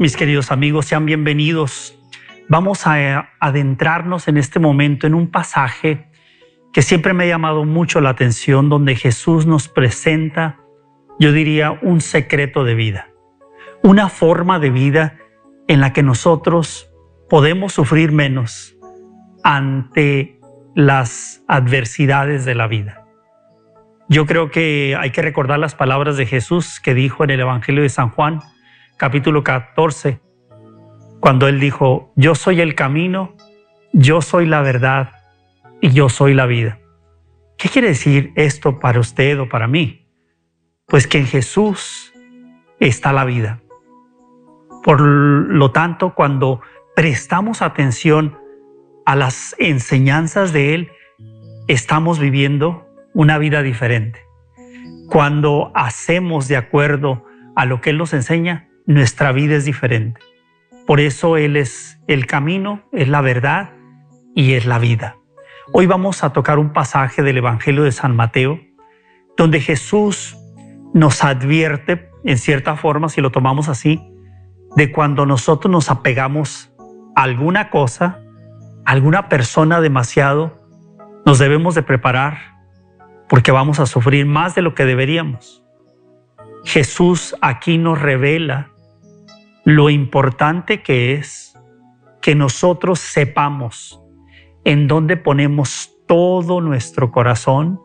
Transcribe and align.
Mis 0.00 0.16
queridos 0.16 0.50
amigos, 0.50 0.86
sean 0.86 1.04
bienvenidos. 1.04 1.94
Vamos 2.48 2.86
a 2.86 3.34
adentrarnos 3.38 4.28
en 4.28 4.38
este 4.38 4.58
momento 4.58 5.06
en 5.06 5.14
un 5.14 5.30
pasaje 5.30 6.08
que 6.72 6.80
siempre 6.80 7.12
me 7.12 7.24
ha 7.24 7.26
llamado 7.26 7.66
mucho 7.66 8.00
la 8.00 8.08
atención, 8.08 8.70
donde 8.70 8.96
Jesús 8.96 9.44
nos 9.44 9.68
presenta, 9.68 10.58
yo 11.18 11.32
diría, 11.32 11.78
un 11.82 12.00
secreto 12.00 12.64
de 12.64 12.76
vida, 12.76 13.10
una 13.82 14.08
forma 14.08 14.58
de 14.58 14.70
vida 14.70 15.18
en 15.68 15.80
la 15.80 15.92
que 15.92 16.02
nosotros 16.02 16.90
podemos 17.28 17.74
sufrir 17.74 18.10
menos 18.10 18.78
ante 19.44 20.40
las 20.74 21.44
adversidades 21.46 22.46
de 22.46 22.54
la 22.54 22.68
vida. 22.68 23.04
Yo 24.08 24.24
creo 24.24 24.50
que 24.50 24.96
hay 24.98 25.10
que 25.10 25.20
recordar 25.20 25.58
las 25.58 25.74
palabras 25.74 26.16
de 26.16 26.24
Jesús 26.24 26.80
que 26.80 26.94
dijo 26.94 27.22
en 27.22 27.28
el 27.28 27.40
Evangelio 27.40 27.82
de 27.82 27.90
San 27.90 28.08
Juan, 28.08 28.40
capítulo 29.00 29.42
14, 29.42 30.20
cuando 31.20 31.48
él 31.48 31.58
dijo, 31.58 32.12
yo 32.16 32.34
soy 32.34 32.60
el 32.60 32.74
camino, 32.74 33.34
yo 33.94 34.20
soy 34.20 34.44
la 34.44 34.60
verdad 34.60 35.12
y 35.80 35.92
yo 35.92 36.10
soy 36.10 36.34
la 36.34 36.44
vida. 36.44 36.80
¿Qué 37.56 37.70
quiere 37.70 37.88
decir 37.88 38.30
esto 38.36 38.78
para 38.78 39.00
usted 39.00 39.40
o 39.40 39.48
para 39.48 39.66
mí? 39.68 40.06
Pues 40.86 41.06
que 41.06 41.16
en 41.16 41.24
Jesús 41.24 42.12
está 42.78 43.14
la 43.14 43.24
vida. 43.24 43.62
Por 44.84 45.00
lo 45.00 45.70
tanto, 45.70 46.14
cuando 46.14 46.60
prestamos 46.94 47.62
atención 47.62 48.36
a 49.06 49.16
las 49.16 49.56
enseñanzas 49.58 50.52
de 50.52 50.74
Él, 50.74 50.92
estamos 51.68 52.18
viviendo 52.18 52.86
una 53.14 53.38
vida 53.38 53.62
diferente. 53.62 54.20
Cuando 55.08 55.72
hacemos 55.74 56.48
de 56.48 56.58
acuerdo 56.58 57.24
a 57.56 57.64
lo 57.64 57.80
que 57.80 57.88
Él 57.88 57.96
nos 57.96 58.12
enseña, 58.12 58.66
nuestra 58.86 59.32
vida 59.32 59.56
es 59.56 59.64
diferente. 59.64 60.20
Por 60.86 61.00
eso 61.00 61.36
Él 61.36 61.56
es 61.56 62.00
el 62.06 62.26
camino, 62.26 62.82
es 62.92 63.08
la 63.08 63.20
verdad 63.20 63.70
y 64.34 64.54
es 64.54 64.66
la 64.66 64.78
vida. 64.78 65.16
Hoy 65.72 65.86
vamos 65.86 66.24
a 66.24 66.32
tocar 66.32 66.58
un 66.58 66.72
pasaje 66.72 67.22
del 67.22 67.38
Evangelio 67.38 67.84
de 67.84 67.92
San 67.92 68.16
Mateo, 68.16 68.60
donde 69.36 69.60
Jesús 69.60 70.36
nos 70.92 71.22
advierte, 71.22 72.10
en 72.24 72.38
cierta 72.38 72.76
forma, 72.76 73.08
si 73.08 73.20
lo 73.20 73.30
tomamos 73.30 73.68
así, 73.68 74.02
de 74.76 74.90
cuando 74.90 75.26
nosotros 75.26 75.70
nos 75.70 75.90
apegamos 75.90 76.72
a 77.14 77.22
alguna 77.22 77.70
cosa, 77.70 78.20
a 78.84 78.92
alguna 78.92 79.28
persona 79.28 79.80
demasiado, 79.80 80.60
nos 81.24 81.38
debemos 81.38 81.74
de 81.74 81.82
preparar 81.82 82.38
porque 83.28 83.52
vamos 83.52 83.78
a 83.78 83.86
sufrir 83.86 84.26
más 84.26 84.56
de 84.56 84.62
lo 84.62 84.74
que 84.74 84.84
deberíamos. 84.84 85.64
Jesús 86.64 87.34
aquí 87.40 87.78
nos 87.78 88.00
revela 88.00 88.70
lo 89.64 89.90
importante 89.90 90.82
que 90.82 91.14
es 91.14 91.54
que 92.20 92.34
nosotros 92.34 92.98
sepamos 92.98 94.00
en 94.64 94.86
dónde 94.86 95.16
ponemos 95.16 95.90
todo 96.06 96.60
nuestro 96.60 97.10
corazón, 97.10 97.80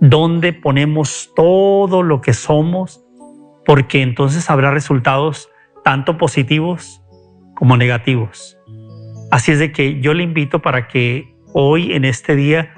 dónde 0.00 0.52
ponemos 0.52 1.30
todo 1.36 2.02
lo 2.02 2.20
que 2.20 2.32
somos, 2.32 3.04
porque 3.64 4.02
entonces 4.02 4.50
habrá 4.50 4.70
resultados 4.70 5.48
tanto 5.84 6.18
positivos 6.18 7.02
como 7.54 7.76
negativos. 7.76 8.58
Así 9.30 9.52
es 9.52 9.58
de 9.58 9.70
que 9.70 10.00
yo 10.00 10.14
le 10.14 10.24
invito 10.24 10.60
para 10.60 10.88
que 10.88 11.36
hoy, 11.52 11.92
en 11.92 12.04
este 12.04 12.34
día, 12.34 12.74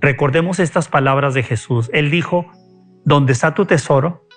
recordemos 0.00 0.60
estas 0.60 0.88
palabras 0.88 1.34
de 1.34 1.42
Jesús. 1.42 1.90
Él 1.92 2.10
dijo, 2.10 2.46
donde 3.04 3.32
está 3.32 3.54
tu 3.54 3.64
tesoro, 3.64 4.27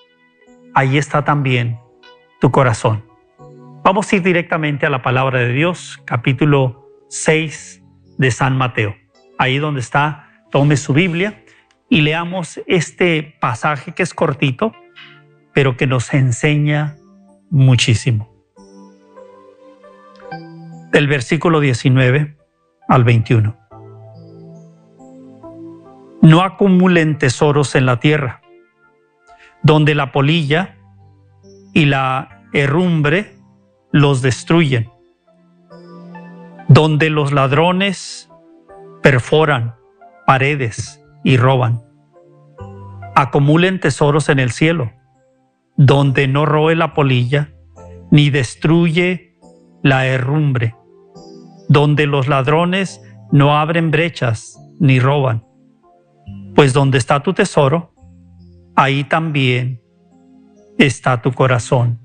ahí 0.73 0.97
está 0.97 1.23
también 1.23 1.79
tu 2.39 2.51
corazón. 2.51 3.05
Vamos 3.83 4.11
a 4.11 4.15
ir 4.15 4.23
directamente 4.23 4.85
a 4.85 4.89
la 4.89 5.01
palabra 5.01 5.39
de 5.39 5.53
Dios, 5.53 5.99
capítulo 6.05 6.87
6 7.09 7.83
de 8.17 8.31
San 8.31 8.57
Mateo. 8.57 8.95
Ahí 9.37 9.57
donde 9.57 9.79
está, 9.79 10.29
tome 10.51 10.77
su 10.77 10.93
Biblia 10.93 11.43
y 11.89 12.01
leamos 12.01 12.61
este 12.67 13.37
pasaje 13.41 13.93
que 13.93 14.03
es 14.03 14.13
cortito, 14.13 14.73
pero 15.53 15.77
que 15.77 15.87
nos 15.87 16.13
enseña 16.13 16.95
muchísimo. 17.49 18.31
Del 20.91 21.07
versículo 21.07 21.59
19 21.59 22.37
al 22.87 23.03
21. 23.03 23.57
No 26.21 26.43
acumulen 26.43 27.17
tesoros 27.17 27.73
en 27.75 27.87
la 27.87 27.99
tierra, 27.99 28.40
donde 29.63 29.95
la 29.95 30.11
polilla 30.11 30.77
y 31.73 31.85
la 31.85 32.43
herrumbre 32.53 33.37
los 33.91 34.21
destruyen, 34.21 34.89
donde 36.67 37.09
los 37.09 37.31
ladrones 37.31 38.29
perforan 39.01 39.75
paredes 40.25 41.03
y 41.23 41.37
roban. 41.37 41.81
Acumulen 43.15 43.79
tesoros 43.79 44.29
en 44.29 44.39
el 44.39 44.51
cielo, 44.51 44.91
donde 45.75 46.27
no 46.27 46.45
roe 46.45 46.75
la 46.75 46.93
polilla, 46.93 47.53
ni 48.09 48.29
destruye 48.29 49.37
la 49.83 50.05
herrumbre, 50.05 50.75
donde 51.67 52.07
los 52.07 52.27
ladrones 52.27 53.01
no 53.31 53.57
abren 53.57 53.91
brechas 53.91 54.57
ni 54.79 54.99
roban. 54.99 55.45
Pues 56.55 56.73
donde 56.73 56.97
está 56.97 57.21
tu 57.21 57.33
tesoro, 57.33 57.90
ahí 58.75 59.03
también 59.03 59.81
está 60.77 61.21
tu 61.21 61.31
corazón. 61.31 61.99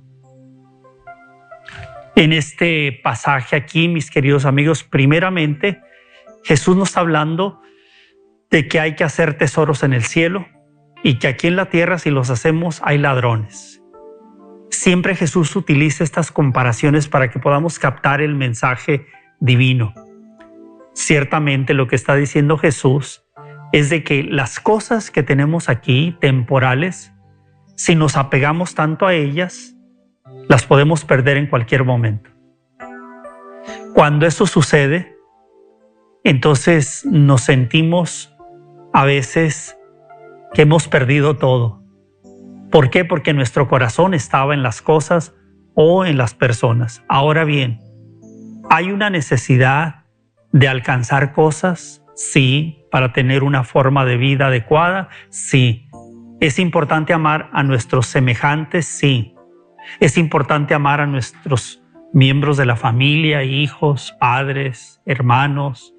En 2.14 2.32
este 2.32 2.98
pasaje 3.04 3.56
aquí, 3.56 3.88
mis 3.88 4.10
queridos 4.10 4.46
amigos, 4.46 4.84
primeramente 4.84 5.80
Jesús 6.44 6.76
nos 6.76 6.88
está 6.88 7.00
hablando 7.00 7.60
de 8.50 8.68
que 8.68 8.80
hay 8.80 8.94
que 8.94 9.04
hacer 9.04 9.36
tesoros 9.36 9.82
en 9.82 9.92
el 9.92 10.04
cielo 10.04 10.46
y 11.02 11.18
que 11.18 11.28
aquí 11.28 11.46
en 11.46 11.56
la 11.56 11.68
tierra 11.68 11.98
si 11.98 12.10
los 12.10 12.30
hacemos 12.30 12.80
hay 12.84 12.98
ladrones. 12.98 13.82
Siempre 14.70 15.14
Jesús 15.14 15.54
utiliza 15.56 16.04
estas 16.04 16.32
comparaciones 16.32 17.08
para 17.08 17.30
que 17.30 17.38
podamos 17.38 17.78
captar 17.78 18.20
el 18.20 18.34
mensaje 18.34 19.06
divino. 19.40 19.92
Ciertamente 20.94 21.74
lo 21.74 21.86
que 21.86 21.96
está 21.96 22.14
diciendo 22.14 22.56
Jesús 22.56 23.25
es 23.72 23.90
de 23.90 24.04
que 24.04 24.22
las 24.22 24.60
cosas 24.60 25.10
que 25.10 25.22
tenemos 25.22 25.68
aquí, 25.68 26.16
temporales, 26.20 27.12
si 27.76 27.94
nos 27.94 28.16
apegamos 28.16 28.74
tanto 28.74 29.06
a 29.06 29.14
ellas, 29.14 29.74
las 30.48 30.64
podemos 30.64 31.04
perder 31.04 31.36
en 31.36 31.46
cualquier 31.46 31.84
momento. 31.84 32.30
Cuando 33.94 34.26
eso 34.26 34.46
sucede, 34.46 35.16
entonces 36.24 37.04
nos 37.04 37.42
sentimos 37.42 38.34
a 38.92 39.04
veces 39.04 39.76
que 40.52 40.62
hemos 40.62 40.88
perdido 40.88 41.36
todo. 41.36 41.82
¿Por 42.70 42.90
qué? 42.90 43.04
Porque 43.04 43.32
nuestro 43.32 43.68
corazón 43.68 44.14
estaba 44.14 44.54
en 44.54 44.62
las 44.62 44.82
cosas 44.82 45.34
o 45.74 46.04
en 46.04 46.18
las 46.18 46.34
personas. 46.34 47.02
Ahora 47.08 47.44
bien, 47.44 47.80
¿hay 48.70 48.90
una 48.90 49.10
necesidad 49.10 50.04
de 50.52 50.68
alcanzar 50.68 51.32
cosas? 51.32 52.02
Sí, 52.14 52.85
para 52.96 53.12
tener 53.12 53.44
una 53.44 53.62
forma 53.62 54.06
de 54.06 54.16
vida 54.16 54.46
adecuada, 54.46 55.10
sí. 55.28 55.86
¿Es 56.40 56.58
importante 56.58 57.12
amar 57.12 57.50
a 57.52 57.62
nuestros 57.62 58.06
semejantes? 58.06 58.86
Sí. 58.86 59.34
Es 60.00 60.16
importante 60.16 60.72
amar 60.72 61.02
a 61.02 61.06
nuestros 61.06 61.84
miembros 62.14 62.56
de 62.56 62.64
la 62.64 62.74
familia, 62.74 63.42
hijos, 63.42 64.16
padres, 64.18 65.02
hermanos, 65.04 65.92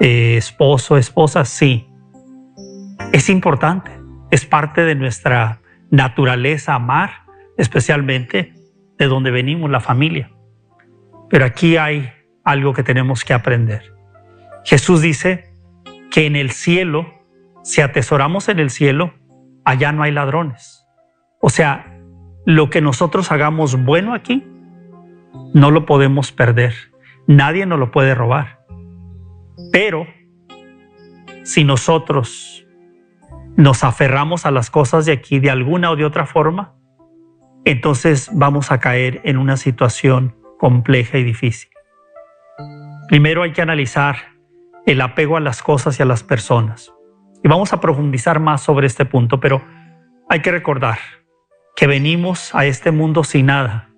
eh, 0.00 0.36
esposo, 0.36 0.98
esposa, 0.98 1.46
sí. 1.46 1.88
Es 3.14 3.30
importante, 3.30 3.90
es 4.30 4.44
parte 4.44 4.82
de 4.82 4.96
nuestra 4.96 5.62
naturaleza 5.90 6.74
amar, 6.74 7.22
especialmente 7.56 8.52
de 8.98 9.06
donde 9.06 9.30
venimos, 9.30 9.70
la 9.70 9.80
familia. 9.80 10.30
Pero 11.30 11.46
aquí 11.46 11.78
hay 11.78 12.12
algo 12.44 12.74
que 12.74 12.82
tenemos 12.82 13.24
que 13.24 13.32
aprender. 13.32 13.94
Jesús 14.66 15.00
dice 15.00 15.47
que 16.10 16.26
en 16.26 16.36
el 16.36 16.50
cielo, 16.50 17.06
si 17.62 17.80
atesoramos 17.80 18.48
en 18.48 18.58
el 18.58 18.70
cielo, 18.70 19.14
allá 19.64 19.92
no 19.92 20.02
hay 20.02 20.12
ladrones. 20.12 20.86
O 21.40 21.50
sea, 21.50 21.98
lo 22.46 22.70
que 22.70 22.80
nosotros 22.80 23.30
hagamos 23.30 23.84
bueno 23.84 24.14
aquí, 24.14 24.46
no 25.54 25.70
lo 25.70 25.86
podemos 25.86 26.32
perder. 26.32 26.74
Nadie 27.26 27.66
nos 27.66 27.78
lo 27.78 27.90
puede 27.90 28.14
robar. 28.14 28.60
Pero 29.72 30.06
si 31.42 31.64
nosotros 31.64 32.66
nos 33.56 33.84
aferramos 33.84 34.46
a 34.46 34.50
las 34.50 34.70
cosas 34.70 35.04
de 35.04 35.12
aquí 35.12 35.40
de 35.40 35.50
alguna 35.50 35.90
o 35.90 35.96
de 35.96 36.04
otra 36.04 36.26
forma, 36.26 36.74
entonces 37.64 38.30
vamos 38.32 38.70
a 38.70 38.80
caer 38.80 39.20
en 39.24 39.36
una 39.36 39.56
situación 39.56 40.36
compleja 40.58 41.18
y 41.18 41.24
difícil. 41.24 41.70
Primero 43.08 43.42
hay 43.42 43.52
que 43.52 43.62
analizar 43.62 44.37
el 44.92 45.02
apego 45.02 45.36
a 45.36 45.40
las 45.40 45.62
cosas 45.62 45.98
y 45.98 46.02
a 46.02 46.06
las 46.06 46.22
personas. 46.22 46.94
Y 47.44 47.48
vamos 47.48 47.74
a 47.74 47.80
profundizar 47.80 48.40
más 48.40 48.62
sobre 48.62 48.86
este 48.86 49.04
punto, 49.04 49.38
pero 49.38 49.62
hay 50.30 50.40
que 50.40 50.50
recordar 50.50 50.98
que 51.76 51.86
venimos 51.86 52.54
a 52.54 52.64
este 52.64 52.90
mundo 52.90 53.22
sin 53.22 53.46
nada. 53.46 53.90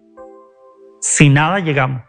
Sin 1.00 1.34
nada 1.34 1.60
llegamos. 1.60 2.02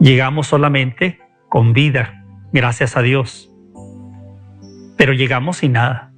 Llegamos 0.00 0.46
solamente 0.46 1.20
con 1.50 1.74
vida, 1.74 2.24
gracias 2.54 2.96
a 2.96 3.02
Dios. 3.02 3.52
Pero 4.96 5.12
llegamos 5.12 5.58
sin 5.58 5.72
nada. 5.72 6.14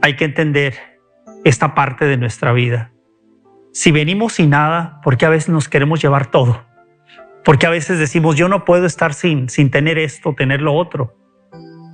Hay 0.00 0.16
que 0.16 0.24
entender 0.24 0.78
esta 1.44 1.74
parte 1.74 2.06
de 2.06 2.16
nuestra 2.16 2.52
vida. 2.52 2.90
Si 3.74 3.92
venimos 3.92 4.32
sin 4.32 4.48
nada, 4.48 4.98
¿por 5.02 5.18
qué 5.18 5.26
a 5.26 5.30
veces 5.30 5.50
nos 5.50 5.68
queremos 5.68 6.00
llevar 6.00 6.30
todo? 6.30 6.64
Porque 7.44 7.66
a 7.66 7.70
veces 7.70 7.98
decimos, 7.98 8.36
yo 8.36 8.48
no 8.48 8.64
puedo 8.64 8.86
estar 8.86 9.14
sin, 9.14 9.48
sin 9.48 9.70
tener 9.70 9.98
esto, 9.98 10.34
tener 10.34 10.62
lo 10.62 10.74
otro. 10.74 11.16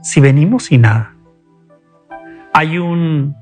Si 0.03 0.21
venimos 0.21 0.65
sin 0.65 0.83
nada. 0.83 1.15
Hay 2.53 2.79
un 2.79 3.35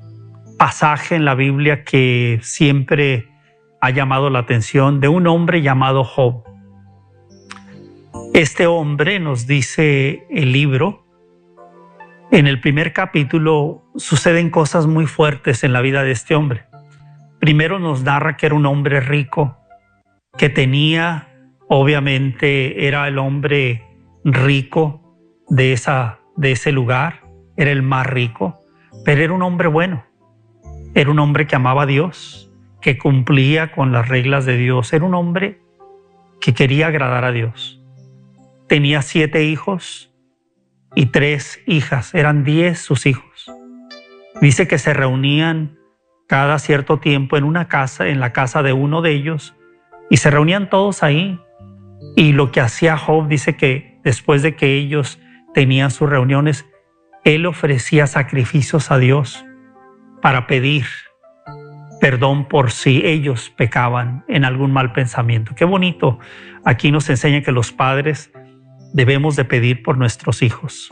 pasaje 0.57 1.15
en 1.15 1.25
la 1.25 1.35
Biblia 1.35 1.83
que 1.83 2.39
siempre 2.41 3.27
ha 3.81 3.89
llamado 3.89 4.29
la 4.29 4.39
atención 4.39 4.99
de 4.99 5.07
un 5.07 5.27
hombre 5.27 5.61
llamado 5.61 6.03
Job. 6.03 6.43
Este 8.33 8.67
hombre, 8.67 9.19
nos 9.19 9.47
dice 9.47 10.25
el 10.29 10.51
libro, 10.51 11.05
en 12.31 12.47
el 12.47 12.59
primer 12.59 12.93
capítulo 12.93 13.85
suceden 13.95 14.49
cosas 14.49 14.85
muy 14.85 15.05
fuertes 15.05 15.63
en 15.63 15.73
la 15.73 15.81
vida 15.81 16.03
de 16.03 16.11
este 16.11 16.35
hombre. 16.35 16.65
Primero 17.39 17.79
nos 17.79 18.03
narra 18.03 18.35
que 18.35 18.47
era 18.47 18.55
un 18.55 18.65
hombre 18.65 18.99
rico, 18.99 19.57
que 20.37 20.49
tenía, 20.49 21.26
obviamente, 21.67 22.87
era 22.87 23.07
el 23.07 23.17
hombre 23.17 23.83
rico 24.23 25.01
de, 25.49 25.73
esa, 25.73 26.19
de 26.35 26.51
ese 26.51 26.71
lugar, 26.71 27.23
era 27.55 27.71
el 27.71 27.81
más 27.81 28.05
rico, 28.07 28.59
pero 29.05 29.21
era 29.21 29.33
un 29.33 29.41
hombre 29.41 29.67
bueno. 29.67 30.05
Era 30.93 31.11
un 31.11 31.19
hombre 31.19 31.47
que 31.47 31.55
amaba 31.55 31.83
a 31.83 31.85
Dios, 31.85 32.51
que 32.81 32.97
cumplía 32.97 33.71
con 33.71 33.91
las 33.91 34.07
reglas 34.07 34.45
de 34.45 34.57
Dios. 34.57 34.91
Era 34.93 35.05
un 35.05 35.13
hombre 35.13 35.61
que 36.39 36.53
quería 36.53 36.87
agradar 36.87 37.23
a 37.23 37.31
Dios. 37.31 37.81
Tenía 38.67 39.01
siete 39.01 39.43
hijos 39.43 40.13
y 40.95 41.07
tres 41.07 41.61
hijas. 41.67 42.13
Eran 42.13 42.43
diez 42.43 42.79
sus 42.79 43.05
hijos. 43.05 43.51
Dice 44.41 44.67
que 44.67 44.77
se 44.77 44.93
reunían 44.93 45.77
cada 46.27 46.59
cierto 46.59 46.99
tiempo 46.99 47.37
en 47.37 47.43
una 47.43 47.67
casa, 47.67 48.07
en 48.07 48.19
la 48.19 48.33
casa 48.33 48.61
de 48.61 48.73
uno 48.73 49.01
de 49.01 49.11
ellos, 49.11 49.55
y 50.09 50.17
se 50.17 50.29
reunían 50.29 50.69
todos 50.69 51.03
ahí. 51.03 51.39
Y 52.15 52.33
lo 52.33 52.51
que 52.51 52.61
hacía 52.61 52.97
Job 52.97 53.27
dice 53.27 53.55
que 53.55 53.99
después 54.03 54.41
de 54.41 54.55
que 54.55 54.73
ellos 54.73 55.19
tenían 55.53 55.91
sus 55.91 56.09
reuniones, 56.09 56.65
él 57.23 57.45
ofrecía 57.45 58.07
sacrificios 58.07 58.91
a 58.91 58.97
Dios 58.97 59.45
para 60.21 60.47
pedir 60.47 60.85
perdón 61.99 62.45
por 62.47 62.71
si 62.71 63.05
ellos 63.05 63.51
pecaban 63.55 64.23
en 64.27 64.45
algún 64.45 64.71
mal 64.71 64.93
pensamiento. 64.93 65.55
Qué 65.55 65.65
bonito. 65.65 66.19
Aquí 66.63 66.91
nos 66.91 67.09
enseña 67.09 67.41
que 67.41 67.51
los 67.51 67.71
padres 67.71 68.31
debemos 68.93 69.35
de 69.35 69.45
pedir 69.45 69.83
por 69.83 69.97
nuestros 69.97 70.41
hijos, 70.41 70.89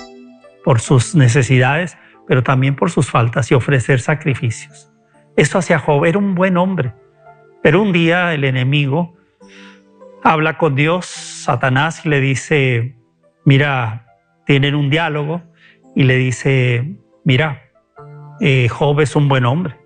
por 0.63 0.79
sus 0.79 1.15
necesidades, 1.15 1.97
pero 2.27 2.43
también 2.43 2.75
por 2.75 2.91
sus 2.91 3.09
faltas 3.09 3.51
y 3.51 3.55
ofrecer 3.55 3.99
sacrificios. 3.99 4.91
Esto 5.37 5.59
hacía 5.59 5.79
Job, 5.79 6.05
era 6.05 6.17
un 6.17 6.33
buen 6.35 6.57
hombre. 6.57 6.93
Pero 7.61 7.81
un 7.81 7.91
día 7.91 8.33
el 8.33 8.43
enemigo 8.43 9.15
habla 10.25 10.57
con 10.57 10.75
Dios, 10.75 11.05
Satanás, 11.05 12.03
y 12.03 12.09
le 12.09 12.19
dice, 12.19 12.95
mira, 13.45 14.07
tienen 14.45 14.73
un 14.73 14.89
diálogo, 14.89 15.43
y 15.95 16.03
le 16.03 16.17
dice, 16.17 16.97
mira, 17.23 17.61
eh, 18.41 18.67
Job 18.67 18.99
es 19.01 19.15
un 19.15 19.29
buen 19.29 19.45
hombre. 19.45 19.77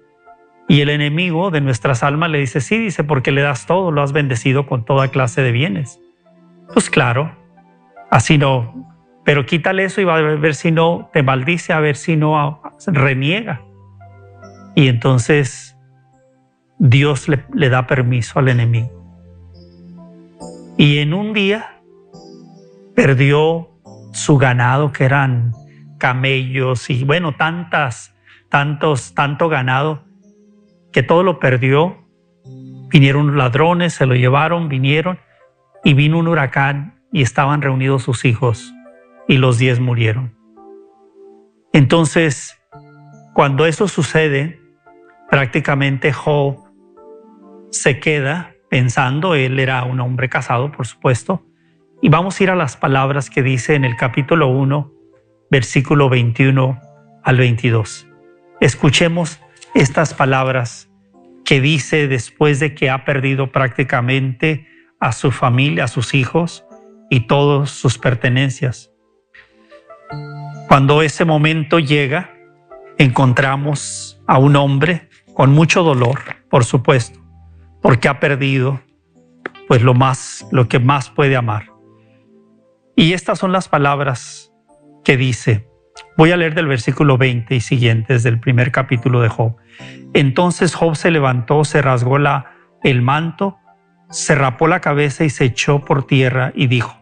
Y 0.69 0.79
el 0.79 0.89
enemigo 0.89 1.51
de 1.51 1.59
nuestras 1.59 2.03
almas 2.03 2.29
le 2.29 2.39
dice, 2.39 2.61
sí, 2.61 2.77
dice, 2.77 3.03
porque 3.03 3.33
le 3.33 3.41
das 3.41 3.65
todo, 3.65 3.91
lo 3.91 4.01
has 4.01 4.13
bendecido 4.13 4.65
con 4.65 4.85
toda 4.85 5.09
clase 5.09 5.41
de 5.41 5.51
bienes. 5.51 5.99
Pues 6.73 6.89
claro, 6.89 7.35
así 8.09 8.37
no, 8.37 8.95
pero 9.25 9.45
quítale 9.45 9.83
eso 9.83 9.99
y 9.99 10.05
va 10.05 10.17
a 10.17 10.21
ver 10.21 10.55
si 10.55 10.71
no 10.71 11.09
te 11.11 11.21
maldice, 11.21 11.73
a 11.73 11.81
ver 11.81 11.97
si 11.97 12.15
no 12.15 12.61
reniega. 12.87 13.61
Y 14.73 14.87
entonces 14.87 15.75
Dios 16.77 17.27
le, 17.27 17.43
le 17.53 17.67
da 17.69 17.87
permiso 17.87 18.39
al 18.39 18.47
enemigo. 18.47 18.98
Y 20.79 20.99
en 20.99 21.13
un 21.13 21.33
día 21.33 21.81
perdió 22.95 23.69
su 24.13 24.37
ganado, 24.37 24.93
que 24.93 25.03
eran 25.03 25.51
camellos 25.97 26.89
y 26.89 27.03
bueno, 27.03 27.35
tantas 27.35 28.15
tantos, 28.47 29.13
tanto 29.13 29.49
ganado, 29.49 30.05
que 30.93 31.03
todo 31.03 31.21
lo 31.21 31.37
perdió. 31.37 32.07
Vinieron 32.89 33.37
ladrones, 33.37 33.93
se 33.93 34.05
lo 34.05 34.15
llevaron, 34.15 34.69
vinieron 34.69 35.19
y 35.83 35.95
vino 35.95 36.17
un 36.17 36.29
huracán 36.29 37.03
y 37.11 37.23
estaban 37.23 37.61
reunidos 37.61 38.03
sus 38.03 38.23
hijos 38.23 38.73
y 39.27 39.35
los 39.35 39.57
diez 39.57 39.81
murieron. 39.81 40.33
Entonces, 41.73 42.57
cuando 43.35 43.65
eso 43.65 43.89
sucede, 43.89 44.61
prácticamente 45.29 46.13
Job 46.13 46.55
se 47.69 47.99
queda 47.99 48.55
pensando, 48.69 49.35
él 49.35 49.59
era 49.59 49.83
un 49.83 49.99
hombre 49.99 50.29
casado, 50.29 50.71
por 50.71 50.85
supuesto, 50.87 51.45
y 52.01 52.09
vamos 52.09 52.39
a 52.39 52.43
ir 52.43 52.49
a 52.49 52.55
las 52.55 52.77
palabras 52.77 53.29
que 53.29 53.43
dice 53.43 53.75
en 53.75 53.83
el 53.83 53.95
capítulo 53.95 54.47
1, 54.47 54.91
versículo 55.51 56.09
21 56.09 56.79
al 57.23 57.37
22. 57.37 58.07
Escuchemos 58.61 59.39
estas 59.73 60.13
palabras 60.13 60.89
que 61.43 61.61
dice 61.61 62.07
después 62.07 62.59
de 62.59 62.75
que 62.75 62.89
ha 62.89 63.05
perdido 63.05 63.51
prácticamente 63.51 64.67
a 64.99 65.11
su 65.11 65.31
familia, 65.31 65.85
a 65.85 65.87
sus 65.87 66.13
hijos 66.13 66.65
y 67.09 67.21
todas 67.21 67.71
sus 67.71 67.97
pertenencias. 67.97 68.91
Cuando 70.67 71.01
ese 71.01 71.25
momento 71.25 71.79
llega, 71.79 72.31
encontramos 72.97 74.21
a 74.27 74.37
un 74.37 74.55
hombre 74.55 75.09
con 75.33 75.51
mucho 75.51 75.83
dolor, 75.83 76.19
por 76.49 76.65
supuesto, 76.65 77.19
porque 77.81 78.07
ha 78.07 78.19
perdido 78.19 78.81
pues 79.67 79.83
lo 79.83 79.93
más 79.93 80.47
lo 80.51 80.67
que 80.67 80.79
más 80.79 81.09
puede 81.09 81.35
amar. 81.35 81.67
Y 82.95 83.13
estas 83.13 83.39
son 83.39 83.51
las 83.51 83.69
palabras 83.69 84.51
que 85.03 85.15
dice: 85.17 85.67
Voy 86.17 86.31
a 86.31 86.37
leer 86.37 86.55
del 86.55 86.67
versículo 86.67 87.17
20 87.17 87.55
y 87.55 87.61
siguientes 87.61 88.23
del 88.23 88.39
primer 88.39 88.71
capítulo 88.71 89.21
de 89.21 89.29
Job. 89.29 89.55
Entonces 90.13 90.75
Job 90.75 90.95
se 90.95 91.11
levantó, 91.11 91.63
se 91.63 91.81
rasgó 91.81 92.17
la, 92.17 92.51
el 92.83 93.01
manto, 93.01 93.57
se 94.09 94.35
rapó 94.35 94.67
la 94.67 94.81
cabeza 94.81 95.23
y 95.23 95.29
se 95.29 95.45
echó 95.45 95.85
por 95.85 96.07
tierra 96.07 96.51
y 96.55 96.67
dijo, 96.67 96.97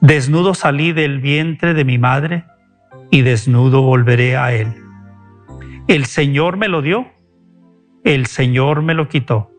Desnudo 0.00 0.54
salí 0.54 0.92
del 0.92 1.20
vientre 1.20 1.74
de 1.74 1.84
mi 1.84 1.96
madre 1.96 2.44
y 3.12 3.22
desnudo 3.22 3.82
volveré 3.82 4.36
a 4.36 4.52
él. 4.52 4.74
El 5.86 6.06
Señor 6.06 6.56
me 6.56 6.66
lo 6.66 6.82
dio, 6.82 7.06
el 8.02 8.26
Señor 8.26 8.82
me 8.82 8.94
lo 8.94 9.08
quitó. 9.08 9.51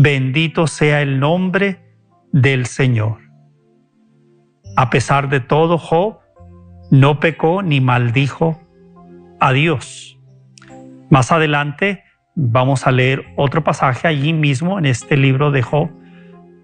Bendito 0.00 0.68
sea 0.68 1.02
el 1.02 1.18
nombre 1.18 1.80
del 2.30 2.66
Señor. 2.66 3.18
A 4.76 4.90
pesar 4.90 5.28
de 5.28 5.40
todo, 5.40 5.76
Job 5.76 6.20
no 6.92 7.18
pecó 7.18 7.64
ni 7.64 7.80
maldijo 7.80 8.62
a 9.40 9.52
Dios. 9.52 10.16
Más 11.10 11.32
adelante 11.32 12.04
vamos 12.36 12.86
a 12.86 12.92
leer 12.92 13.24
otro 13.34 13.64
pasaje 13.64 14.06
allí 14.06 14.32
mismo 14.32 14.78
en 14.78 14.86
este 14.86 15.16
libro 15.16 15.50
de 15.50 15.62
Job, 15.62 15.90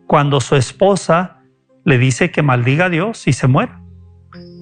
cuando 0.07 0.41
su 0.41 0.55
esposa 0.55 1.43
le 1.85 1.99
dice 1.99 2.31
que 2.31 2.43
maldiga 2.43 2.85
a 2.85 2.91
Dios 2.91 3.27
y 3.27 3.33
se 3.33 3.49
muera. 3.49 3.83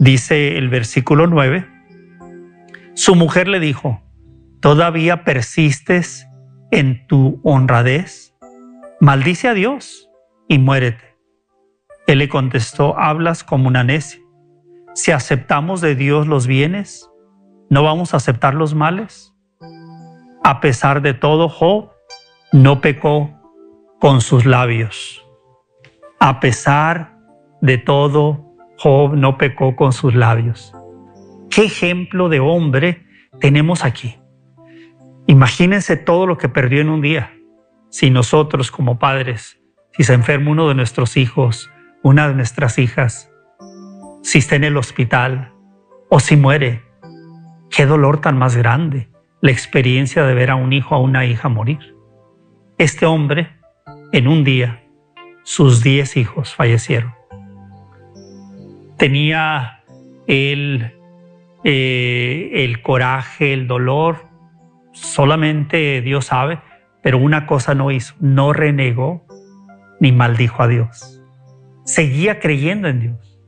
Dice 0.01 0.57
el 0.57 0.71
versículo 0.71 1.27
9, 1.27 1.69
su 2.95 3.17
mujer 3.17 3.49
le 3.49 3.61
dijo, 3.61 4.01
¿todavía 4.63 5.25
persistes 5.25 6.27
en 6.71 7.07
tu 7.07 7.39
honradez? 7.45 8.32
Maldice 9.03 9.49
a 9.49 9.55
Dios 9.55 10.09
y 10.49 10.59
muérete. 10.59 11.19
Él 12.07 12.21
le 12.21 12.31
contestó, 12.31 12.99
hablas 12.99 13.45
como 13.45 13.69
una 13.69 13.85
necia 13.85 14.23
si 14.95 15.11
aceptamos 15.11 15.81
de 15.81 15.95
Dios 15.95 16.27
los 16.27 16.47
bienes, 16.47 17.11
¿no 17.71 17.83
vamos 17.83 18.13
a 18.13 18.19
aceptar 18.19 18.55
los 18.55 18.75
males? 18.75 19.35
A 20.45 20.61
pesar 20.61 21.03
de 21.03 21.15
todo, 21.15 21.49
Job 21.49 21.91
no 22.53 22.81
pecó 22.81 23.31
con 24.01 24.21
sus 24.21 24.45
labios. 24.45 25.27
A 26.21 26.41
pesar 26.41 27.17
de 27.61 27.79
todo, 27.79 28.55
Job 28.79 29.15
no 29.15 29.39
pecó 29.39 29.77
con 29.77 29.93
sus 29.93 30.15
labios. 30.15 30.75
¿Qué 31.51 31.65
ejemplo 31.65 32.29
de 32.29 32.41
hombre 32.41 33.07
tenemos 33.41 33.85
aquí? 33.85 34.19
Imagínense 35.27 35.97
todo 35.97 36.27
lo 36.27 36.37
que 36.37 36.49
perdió 36.49 36.81
en 36.81 36.89
un 36.89 37.01
día. 37.01 37.33
Si 37.93 38.09
nosotros 38.09 38.71
como 38.71 38.99
padres, 38.99 39.61
si 39.93 40.03
se 40.03 40.15
enferma 40.15 40.51
uno 40.51 40.67
de 40.67 40.75
nuestros 40.75 41.19
hijos, 41.19 41.71
una 42.03 42.27
de 42.27 42.35
nuestras 42.35 42.79
hijas, 42.79 43.31
si 44.23 44.39
está 44.39 44.57
en 44.57 44.65
el 44.65 44.79
hospital 44.79 45.53
o 46.09 46.19
si 46.19 46.37
muere, 46.37 46.83
qué 47.71 47.85
dolor 47.85 48.23
tan 48.23 48.39
más 48.39 48.57
grande 48.57 49.11
la 49.43 49.51
experiencia 49.51 50.25
de 50.25 50.33
ver 50.33 50.51
a 50.51 50.55
un 50.55 50.73
hijo 50.73 50.97
o 50.97 51.01
a 51.01 51.03
una 51.03 51.27
hija 51.27 51.51
morir. 51.51 51.95
Este 52.79 53.05
hombre, 53.05 53.51
en 54.13 54.27
un 54.27 54.43
día, 54.43 54.83
sus 55.43 55.83
diez 55.83 56.17
hijos 56.17 56.55
fallecieron. 56.55 57.13
Tenía 58.97 59.83
el, 60.27 60.95
eh, 61.63 62.53
el 62.55 62.81
coraje, 62.81 63.53
el 63.53 63.67
dolor, 63.67 64.29
solamente 64.93 66.01
Dios 66.01 66.25
sabe, 66.25 66.59
pero 67.03 67.19
una 67.19 67.47
cosa 67.47 67.75
no 67.75 67.91
hizo, 67.91 68.15
no 68.21 68.53
renegó 68.53 69.27
ni 70.01 70.13
maldijo 70.13 70.63
a 70.63 70.69
Dios. 70.69 71.23
Seguía 71.85 72.41
creyendo 72.41 72.89
en 72.89 73.01
Dios. 73.01 73.41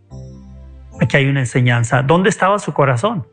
Aquí 1.00 1.16
hay 1.16 1.26
una 1.26 1.40
enseñanza. 1.40 2.02
¿Dónde 2.02 2.28
estaba 2.28 2.58
su 2.58 2.72
corazón? 2.72 3.26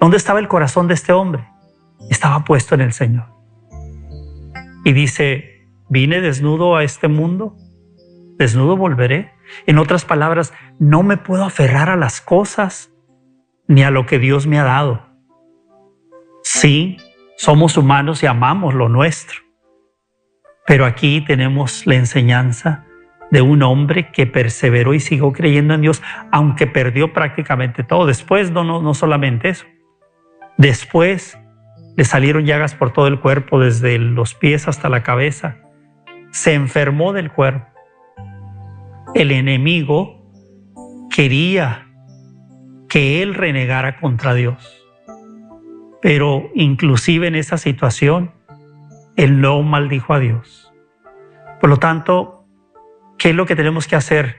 ¿Dónde 0.00 0.16
estaba 0.16 0.40
el 0.40 0.48
corazón 0.48 0.88
de 0.88 0.94
este 0.94 1.12
hombre? 1.12 1.44
Estaba 2.10 2.44
puesto 2.44 2.74
en 2.74 2.80
el 2.80 2.92
Señor. 2.92 3.26
Y 4.84 4.92
dice, 4.92 5.68
vine 5.88 6.20
desnudo 6.20 6.74
a 6.76 6.82
este 6.82 7.08
mundo, 7.08 7.56
desnudo 8.36 8.76
volveré. 8.76 9.32
En 9.66 9.78
otras 9.78 10.04
palabras, 10.04 10.52
no 10.78 11.02
me 11.02 11.16
puedo 11.16 11.44
aferrar 11.44 11.88
a 11.88 11.96
las 11.96 12.20
cosas 12.20 12.90
ni 13.68 13.84
a 13.84 13.90
lo 13.90 14.06
que 14.06 14.18
Dios 14.18 14.46
me 14.46 14.58
ha 14.58 14.64
dado. 14.64 15.06
Sí, 16.42 16.96
somos 17.42 17.76
humanos 17.76 18.22
y 18.22 18.26
amamos 18.26 18.72
lo 18.72 18.88
nuestro. 18.88 19.40
Pero 20.64 20.84
aquí 20.84 21.22
tenemos 21.22 21.84
la 21.88 21.96
enseñanza 21.96 22.84
de 23.32 23.42
un 23.42 23.64
hombre 23.64 24.12
que 24.12 24.28
perseveró 24.28 24.94
y 24.94 25.00
siguió 25.00 25.32
creyendo 25.32 25.74
en 25.74 25.80
Dios, 25.80 26.00
aunque 26.30 26.68
perdió 26.68 27.12
prácticamente 27.12 27.82
todo. 27.82 28.06
Después, 28.06 28.52
no, 28.52 28.62
no, 28.62 28.80
no 28.80 28.94
solamente 28.94 29.48
eso. 29.48 29.66
Después 30.56 31.36
le 31.96 32.04
salieron 32.04 32.44
llagas 32.44 32.76
por 32.76 32.92
todo 32.92 33.08
el 33.08 33.18
cuerpo, 33.18 33.58
desde 33.58 33.98
los 33.98 34.34
pies 34.34 34.68
hasta 34.68 34.88
la 34.88 35.02
cabeza. 35.02 35.56
Se 36.30 36.54
enfermó 36.54 37.12
del 37.12 37.32
cuerpo. 37.32 37.66
El 39.16 39.32
enemigo 39.32 40.30
quería 41.10 41.88
que 42.88 43.20
él 43.20 43.34
renegara 43.34 43.98
contra 43.98 44.32
Dios. 44.32 44.81
Pero 46.02 46.50
inclusive 46.54 47.28
en 47.28 47.36
esa 47.36 47.56
situación, 47.56 48.32
él 49.16 49.40
no 49.40 49.62
maldijo 49.62 50.12
a 50.12 50.18
Dios. 50.18 50.72
Por 51.60 51.70
lo 51.70 51.78
tanto, 51.78 52.44
¿qué 53.18 53.30
es 53.30 53.34
lo 53.34 53.46
que 53.46 53.56
tenemos 53.56 53.86
que 53.86 53.96
hacer? 53.96 54.36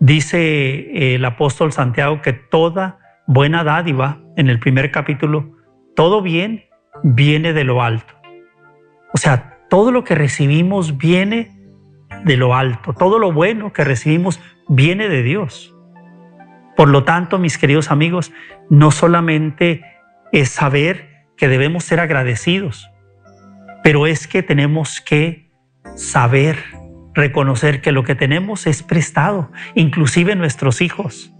Dice 0.00 1.14
el 1.14 1.24
apóstol 1.24 1.72
Santiago 1.72 2.22
que 2.22 2.32
toda 2.32 3.00
buena 3.26 3.64
dádiva, 3.64 4.20
en 4.36 4.48
el 4.48 4.60
primer 4.60 4.92
capítulo, 4.92 5.56
todo 5.96 6.22
bien 6.22 6.64
viene 7.02 7.52
de 7.52 7.64
lo 7.64 7.82
alto. 7.82 8.14
O 9.12 9.18
sea, 9.18 9.58
todo 9.68 9.90
lo 9.90 10.04
que 10.04 10.14
recibimos 10.14 10.96
viene 10.96 11.58
de 12.24 12.36
lo 12.36 12.54
alto. 12.54 12.92
Todo 12.92 13.18
lo 13.18 13.32
bueno 13.32 13.72
que 13.72 13.84
recibimos 13.84 14.40
viene 14.68 15.08
de 15.08 15.22
Dios. 15.22 15.74
Por 16.76 16.88
lo 16.88 17.04
tanto, 17.04 17.38
mis 17.38 17.58
queridos 17.58 17.90
amigos, 17.90 18.32
no 18.70 18.92
solamente 18.92 19.82
es 20.32 20.50
saber 20.50 21.26
que 21.36 21.48
debemos 21.48 21.84
ser 21.84 22.00
agradecidos, 22.00 22.90
pero 23.82 24.06
es 24.06 24.26
que 24.26 24.42
tenemos 24.42 25.00
que 25.00 25.50
saber, 25.96 26.58
reconocer 27.14 27.80
que 27.80 27.92
lo 27.92 28.04
que 28.04 28.14
tenemos 28.14 28.66
es 28.66 28.82
prestado, 28.82 29.50
inclusive 29.74 30.36
nuestros 30.36 30.80
hijos. 30.80 31.32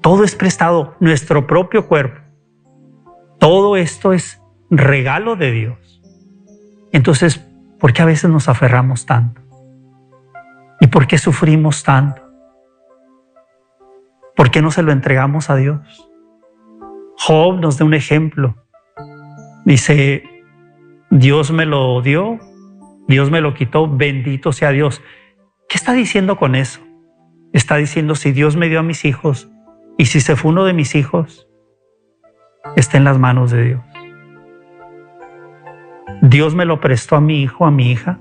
Todo 0.00 0.24
es 0.24 0.34
prestado, 0.34 0.96
nuestro 1.00 1.46
propio 1.46 1.86
cuerpo. 1.86 2.20
Todo 3.38 3.76
esto 3.76 4.12
es 4.12 4.40
regalo 4.70 5.36
de 5.36 5.50
Dios. 5.50 6.02
Entonces, 6.92 7.38
¿por 7.78 7.92
qué 7.92 8.02
a 8.02 8.06
veces 8.06 8.30
nos 8.30 8.48
aferramos 8.48 9.06
tanto? 9.06 9.40
¿Y 10.80 10.86
por 10.86 11.06
qué 11.06 11.18
sufrimos 11.18 11.82
tanto? 11.82 12.22
¿Por 14.34 14.50
qué 14.50 14.62
no 14.62 14.70
se 14.70 14.82
lo 14.82 14.92
entregamos 14.92 15.50
a 15.50 15.56
Dios? 15.56 16.09
Job 17.22 17.60
nos 17.60 17.76
da 17.76 17.84
un 17.84 17.92
ejemplo. 17.92 18.56
Dice, 19.66 20.22
Dios 21.10 21.50
me 21.50 21.66
lo 21.66 22.00
dio, 22.00 22.38
Dios 23.08 23.30
me 23.30 23.42
lo 23.42 23.52
quitó, 23.52 23.86
bendito 23.86 24.52
sea 24.52 24.70
Dios. 24.70 25.02
¿Qué 25.68 25.76
está 25.76 25.92
diciendo 25.92 26.36
con 26.36 26.54
eso? 26.54 26.80
Está 27.52 27.76
diciendo, 27.76 28.14
si 28.14 28.32
Dios 28.32 28.56
me 28.56 28.70
dio 28.70 28.80
a 28.80 28.82
mis 28.82 29.04
hijos 29.04 29.50
y 29.98 30.06
si 30.06 30.20
se 30.22 30.34
fue 30.34 30.52
uno 30.52 30.64
de 30.64 30.72
mis 30.72 30.94
hijos, 30.94 31.46
está 32.74 32.96
en 32.96 33.04
las 33.04 33.18
manos 33.18 33.50
de 33.50 33.64
Dios. 33.64 33.82
Dios 36.22 36.54
me 36.54 36.64
lo 36.64 36.80
prestó 36.80 37.16
a 37.16 37.20
mi 37.20 37.42
hijo, 37.42 37.66
a 37.66 37.70
mi 37.70 37.90
hija, 37.90 38.18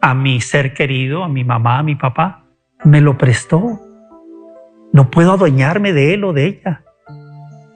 a 0.00 0.14
mi 0.14 0.40
ser 0.40 0.72
querido, 0.72 1.24
a 1.24 1.28
mi 1.28 1.44
mamá, 1.44 1.80
a 1.80 1.82
mi 1.82 1.94
papá. 1.94 2.46
Me 2.84 3.02
lo 3.02 3.18
prestó. 3.18 3.80
No 4.94 5.10
puedo 5.10 5.32
adueñarme 5.32 5.92
de 5.92 6.14
él 6.14 6.24
o 6.24 6.32
de 6.32 6.46
ella. 6.46 6.84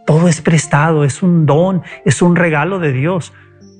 Todo 0.07 0.29
es 0.29 0.41
prestado, 0.41 1.05
es 1.05 1.23
un 1.23 1.47
don, 1.47 1.83
es 2.05 2.23
un 2.23 2.37
regalo 2.37 2.79
de 2.79 2.93
Dios. 2.93 3.33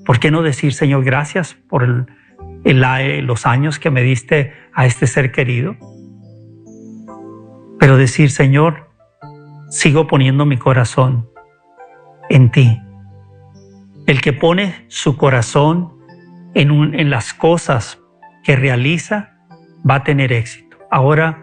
¿Por 0.05 0.19
qué 0.19 0.31
no 0.31 0.43
decir, 0.43 0.75
Señor, 0.75 1.05
gracias 1.05 1.55
por 1.55 1.85
el, 1.85 3.27
los 3.27 3.47
años 3.47 3.79
que 3.79 3.91
me 3.91 4.03
diste 4.03 4.53
a 4.75 4.87
este 4.87 5.07
ser 5.07 5.31
querido? 5.31 5.77
Pero 7.79 7.97
decir, 7.97 8.31
Señor, 8.31 8.91
sigo 9.71 10.09
poniendo 10.09 10.47
mi 10.47 10.57
corazón 10.57 11.29
en 12.29 12.51
ti. 12.51 12.81
El 14.07 14.21
que 14.21 14.33
pone 14.33 14.85
su 14.89 15.17
corazón 15.17 15.93
en, 16.55 16.95
en 16.95 17.11
las 17.11 17.35
cosas 17.35 18.01
que 18.43 18.57
realiza 18.57 19.37
va 19.89 19.97
a 19.97 20.05
tener 20.05 20.33
éxito. 20.33 20.77
Ahora 20.91 21.43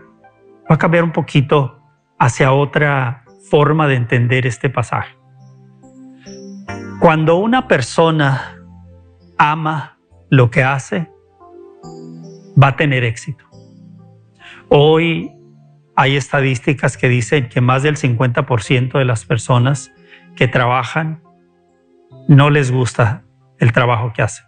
va 0.69 0.75
a 0.75 0.77
cambiar 0.77 1.03
un 1.03 1.11
poquito 1.11 1.81
hacia 2.19 2.51
otra 2.51 3.22
forma 3.49 3.87
de 3.87 3.95
entender 3.95 4.45
este 4.47 4.69
pasaje. 4.69 5.15
Cuando 6.99 7.35
una 7.35 7.67
persona 7.67 8.57
ama 9.37 9.97
lo 10.29 10.49
que 10.49 10.63
hace, 10.63 11.09
va 12.61 12.69
a 12.69 12.75
tener 12.75 13.03
éxito. 13.03 13.45
Hoy 14.69 15.31
hay 15.95 16.15
estadísticas 16.15 16.97
que 16.97 17.09
dicen 17.09 17.49
que 17.49 17.61
más 17.61 17.83
del 17.83 17.97
50% 17.97 18.97
de 18.97 19.05
las 19.05 19.25
personas 19.25 19.91
que 20.35 20.47
trabajan 20.47 21.21
no 22.27 22.49
les 22.49 22.71
gusta 22.71 23.23
el 23.59 23.71
trabajo 23.71 24.13
que 24.13 24.21
hacen. 24.21 24.45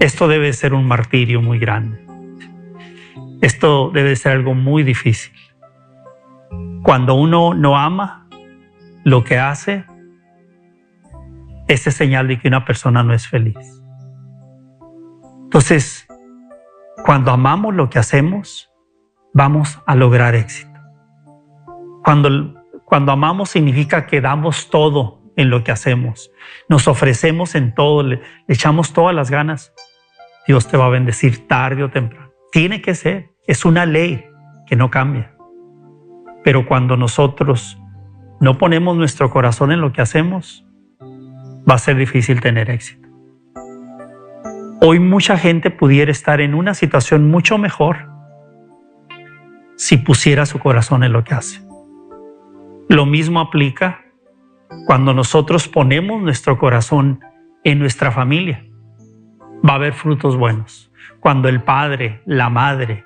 Esto 0.00 0.28
debe 0.28 0.52
ser 0.52 0.74
un 0.74 0.86
martirio 0.86 1.40
muy 1.42 1.58
grande. 1.58 1.98
Esto 3.40 3.90
debe 3.90 4.14
ser 4.16 4.32
algo 4.32 4.54
muy 4.54 4.82
difícil. 4.82 5.32
Cuando 6.82 7.14
uno 7.14 7.54
no 7.54 7.76
ama 7.76 8.28
lo 9.04 9.24
que 9.24 9.38
hace, 9.38 9.84
es 11.68 11.82
señal 11.82 12.28
de 12.28 12.38
que 12.38 12.48
una 12.48 12.64
persona 12.64 13.02
no 13.02 13.12
es 13.12 13.26
feliz. 13.26 13.82
Entonces, 15.44 16.06
cuando 17.04 17.30
amamos 17.30 17.74
lo 17.74 17.88
que 17.90 17.98
hacemos, 17.98 18.70
vamos 19.32 19.80
a 19.86 19.94
lograr 19.94 20.34
éxito. 20.34 20.80
Cuando, 22.04 22.54
cuando 22.84 23.12
amamos 23.12 23.50
significa 23.50 24.06
que 24.06 24.20
damos 24.20 24.70
todo 24.70 25.22
en 25.36 25.50
lo 25.50 25.62
que 25.62 25.72
hacemos, 25.72 26.30
nos 26.68 26.88
ofrecemos 26.88 27.54
en 27.54 27.74
todo, 27.74 28.02
le 28.02 28.22
echamos 28.48 28.92
todas 28.92 29.14
las 29.14 29.30
ganas, 29.30 29.72
Dios 30.46 30.68
te 30.68 30.76
va 30.76 30.86
a 30.86 30.90
bendecir 30.90 31.46
tarde 31.48 31.82
o 31.82 31.90
temprano. 31.90 32.30
Tiene 32.52 32.80
que 32.80 32.94
ser, 32.94 33.30
es 33.46 33.64
una 33.64 33.86
ley 33.86 34.24
que 34.66 34.76
no 34.76 34.90
cambia. 34.90 35.35
Pero 36.46 36.64
cuando 36.64 36.96
nosotros 36.96 37.76
no 38.38 38.56
ponemos 38.56 38.96
nuestro 38.96 39.30
corazón 39.30 39.72
en 39.72 39.80
lo 39.80 39.92
que 39.92 40.00
hacemos, 40.00 40.64
va 41.68 41.74
a 41.74 41.78
ser 41.78 41.96
difícil 41.96 42.40
tener 42.40 42.70
éxito. 42.70 43.08
Hoy 44.80 45.00
mucha 45.00 45.36
gente 45.38 45.72
pudiera 45.72 46.12
estar 46.12 46.40
en 46.40 46.54
una 46.54 46.74
situación 46.74 47.28
mucho 47.32 47.58
mejor 47.58 48.08
si 49.74 49.96
pusiera 49.96 50.46
su 50.46 50.60
corazón 50.60 51.02
en 51.02 51.14
lo 51.14 51.24
que 51.24 51.34
hace. 51.34 51.66
Lo 52.88 53.06
mismo 53.06 53.40
aplica 53.40 54.04
Cuando 54.86 55.14
nosotros 55.14 55.66
ponemos 55.66 56.22
nuestro 56.22 56.58
corazón 56.58 57.18
en 57.64 57.80
nuestra 57.80 58.12
familia, 58.12 58.64
va 59.68 59.72
a 59.72 59.76
haber 59.76 59.94
frutos 59.94 60.36
buenos. 60.36 60.92
Cuando 61.18 61.48
el 61.48 61.60
padre, 61.62 62.22
la 62.24 62.50
madre 62.50 63.04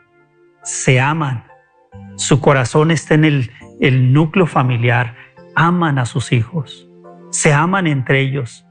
se 0.62 1.00
aman, 1.00 1.49
su 2.16 2.40
corazón 2.40 2.90
está 2.90 3.14
en 3.14 3.24
el, 3.24 4.12
núcleo 4.12 4.46
familiar, 4.46 5.16
aman 5.54 5.98
a 5.98 6.04
sus 6.04 6.32
hijos, 6.32 6.88
se 7.30 7.52
aman 7.52 7.86
entre 7.86 8.20
ellos, 8.20 8.66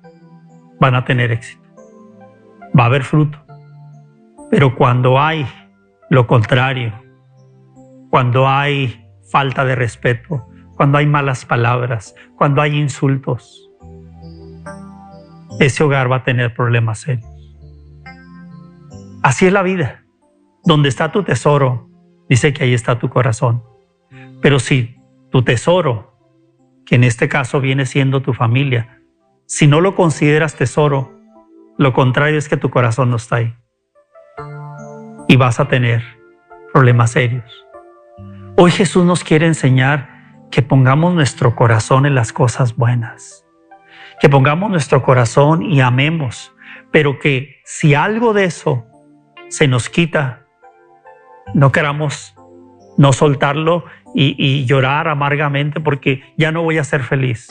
van 0.80 0.96
a 0.96 1.04
tener 1.04 1.32
éxito. 1.32 1.68
Va 2.78 2.84
a 2.84 2.86
haber 2.86 3.04
fruto. 3.04 3.44
Pero 4.52 4.76
cuando 4.76 5.20
hay 5.20 5.48
lo 6.10 6.28
contrario, 6.28 6.94
cuando 8.10 8.48
hay 8.48 9.08
falta 9.32 9.66
de 9.66 9.76
respeto, 9.76 10.48
cuando 10.76 10.98
hay 10.98 11.06
malas 11.06 11.46
palabras, 11.46 12.16
cuando 12.36 12.62
hay 12.62 12.78
insultos, 12.78 13.70
ese 15.60 15.84
hogar 15.84 16.12
va 16.12 16.18
a 16.18 16.24
tener 16.24 16.54
problemas 16.54 17.00
serios. 17.00 17.28
Así 19.24 19.48
es 19.48 19.54
la 19.54 19.64
vida. 19.64 20.06
Donde 20.64 20.90
está 20.90 21.12
tu 21.12 21.24
tesoro, 21.24 21.89
dice 22.30 22.54
que 22.54 22.64
ahí 22.64 22.74
está 22.74 23.00
tu 23.00 23.10
corazón. 23.10 23.64
Pero 24.42 24.60
si 24.60 24.96
tu 25.32 25.44
tesoro, 25.44 26.14
que 26.86 26.96
en 26.96 27.04
este 27.04 27.28
caso 27.28 27.60
viene 27.60 27.86
siendo 27.86 28.22
tu 28.22 28.34
familia, 28.34 29.02
si 29.46 29.68
no 29.68 29.82
lo 29.82 29.96
consideras 29.96 30.56
tesoro, 30.56 31.20
lo 31.78 31.94
contrario 31.94 32.38
es 32.38 32.48
que 32.48 32.58
tu 32.58 32.70
corazón 32.70 33.10
no 33.10 33.18
está 33.18 33.38
ahí. 33.38 33.56
Y 35.28 35.36
vas 35.36 35.60
a 35.60 35.68
tener 35.68 36.04
problemas 36.72 37.12
serios. 37.12 37.52
Hoy 38.58 38.72
Jesús 38.72 39.06
nos 39.06 39.24
quiere 39.24 39.48
enseñar 39.48 40.10
que 40.52 40.62
pongamos 40.62 41.14
nuestro 41.14 41.56
corazón 41.56 42.06
en 42.06 42.16
las 42.16 42.34
cosas 42.34 42.76
buenas, 42.76 43.46
que 44.20 44.30
pongamos 44.30 44.70
nuestro 44.70 45.02
corazón 45.04 45.64
y 45.64 45.82
amemos, 45.82 46.54
pero 46.92 47.20
que 47.20 47.62
si 47.66 47.94
algo 47.94 48.34
de 48.34 48.46
eso 48.46 48.86
se 49.50 49.68
nos 49.68 49.90
quita, 49.90 50.39
no 51.54 51.72
queramos 51.72 52.36
no 52.98 53.14
soltarlo 53.14 53.86
y, 54.14 54.66
llorar 54.66 55.08
amargamente 55.08 55.80
porque 55.80 56.24
ya 56.38 56.52
no 56.52 56.64
voy 56.64 56.78
a 56.78 56.84
ser 56.84 57.04
feliz. 57.04 57.48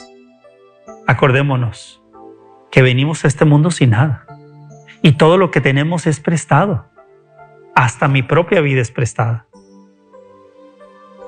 Acordémonos 1.07 2.01
que 2.71 2.81
venimos 2.81 3.23
a 3.25 3.27
este 3.27 3.45
mundo 3.45 3.71
sin 3.71 3.91
nada 3.91 4.25
y 5.01 5.13
todo 5.13 5.37
lo 5.37 5.51
que 5.51 5.61
tenemos 5.61 6.05
es 6.07 6.19
prestado. 6.19 6.89
Hasta 7.75 8.07
mi 8.07 8.21
propia 8.21 8.61
vida 8.61 8.81
es 8.81 8.91
prestada 8.91 9.47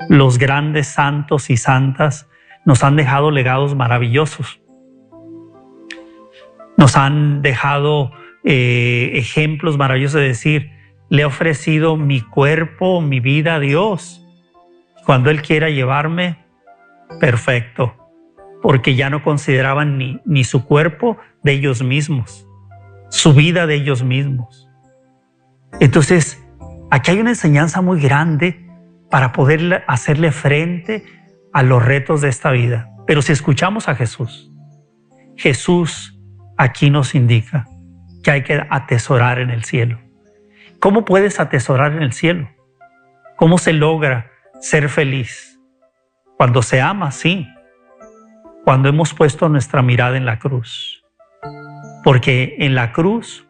los 0.09 0.37
grandes 0.37 0.87
santos 0.87 1.49
y 1.49 1.57
santas 1.57 2.29
nos 2.65 2.83
han 2.83 2.95
dejado 2.95 3.31
legados 3.31 3.75
maravillosos. 3.75 4.61
Nos 6.77 6.95
han 6.95 7.41
dejado 7.41 8.11
eh, 8.43 9.11
ejemplos 9.13 9.77
maravillosos 9.77 10.21
de 10.21 10.27
decir, 10.27 10.71
le 11.11 11.23
he 11.23 11.25
ofrecido 11.25 11.97
mi 11.97 12.21
cuerpo, 12.21 13.01
mi 13.01 13.19
vida 13.19 13.55
a 13.55 13.59
Dios. 13.59 14.25
Cuando 15.05 15.29
Él 15.29 15.41
quiera 15.41 15.69
llevarme, 15.69 16.37
perfecto, 17.19 17.93
porque 18.61 18.95
ya 18.95 19.09
no 19.09 19.21
consideraban 19.21 19.97
ni, 19.97 20.21
ni 20.23 20.45
su 20.45 20.65
cuerpo 20.65 21.17
de 21.43 21.51
ellos 21.51 21.83
mismos, 21.83 22.47
su 23.09 23.33
vida 23.33 23.67
de 23.67 23.75
ellos 23.75 24.03
mismos. 24.03 24.69
Entonces, 25.81 26.41
aquí 26.89 27.11
hay 27.11 27.19
una 27.19 27.31
enseñanza 27.31 27.81
muy 27.81 27.99
grande 27.99 28.65
para 29.09 29.33
poder 29.33 29.83
hacerle 29.87 30.31
frente 30.31 31.03
a 31.51 31.61
los 31.61 31.83
retos 31.83 32.21
de 32.21 32.29
esta 32.29 32.51
vida. 32.51 32.89
Pero 33.05 33.21
si 33.21 33.33
escuchamos 33.33 33.89
a 33.89 33.95
Jesús, 33.95 34.49
Jesús 35.35 36.17
aquí 36.57 36.89
nos 36.89 37.15
indica 37.15 37.67
que 38.23 38.31
hay 38.31 38.43
que 38.43 38.65
atesorar 38.69 39.39
en 39.39 39.49
el 39.49 39.65
cielo. 39.65 39.99
¿Cómo 40.81 41.05
puedes 41.05 41.39
atesorar 41.39 41.93
en 41.93 42.01
el 42.01 42.11
cielo? 42.11 42.49
¿Cómo 43.37 43.57
se 43.57 43.71
logra 43.71 44.31
ser 44.59 44.89
feliz? 44.89 45.59
Cuando 46.37 46.61
se 46.61 46.81
ama, 46.81 47.11
sí. 47.11 47.47
Cuando 48.65 48.89
hemos 48.89 49.13
puesto 49.13 49.47
nuestra 49.47 49.81
mirada 49.81 50.17
en 50.17 50.25
la 50.25 50.39
cruz. 50.39 51.05
Porque 52.03 52.55
en 52.59 52.75
la 52.75 52.91
cruz 52.91 53.47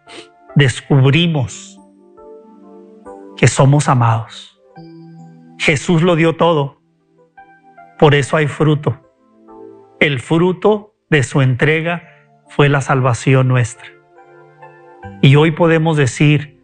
descubrimos 0.55 1.79
que 3.37 3.47
somos 3.47 3.89
amados 3.89 4.51
Jesús 5.61 6.01
lo 6.01 6.15
dio 6.15 6.37
todo. 6.37 6.81
Por 7.99 8.15
eso 8.15 8.35
hay 8.35 8.47
fruto. 8.47 8.99
El 9.99 10.19
fruto 10.19 10.95
de 11.11 11.21
su 11.21 11.43
entrega 11.43 12.01
fue 12.47 12.67
la 12.67 12.81
salvación 12.81 13.47
nuestra. 13.47 13.85
Y 15.21 15.35
hoy 15.35 15.51
podemos 15.51 15.97
decir 15.97 16.60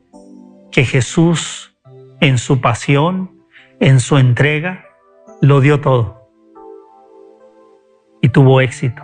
que 0.78 0.86
Jesús 0.86 1.76
en 2.22 2.38
su 2.38 2.62
pasión, 2.62 3.32
en 3.80 4.00
su 4.00 4.20
entrega, 4.20 4.86
lo 5.42 5.60
dio 5.60 5.82
todo. 5.82 6.30
Y 8.22 8.30
tuvo 8.30 8.62
éxito. 8.62 9.02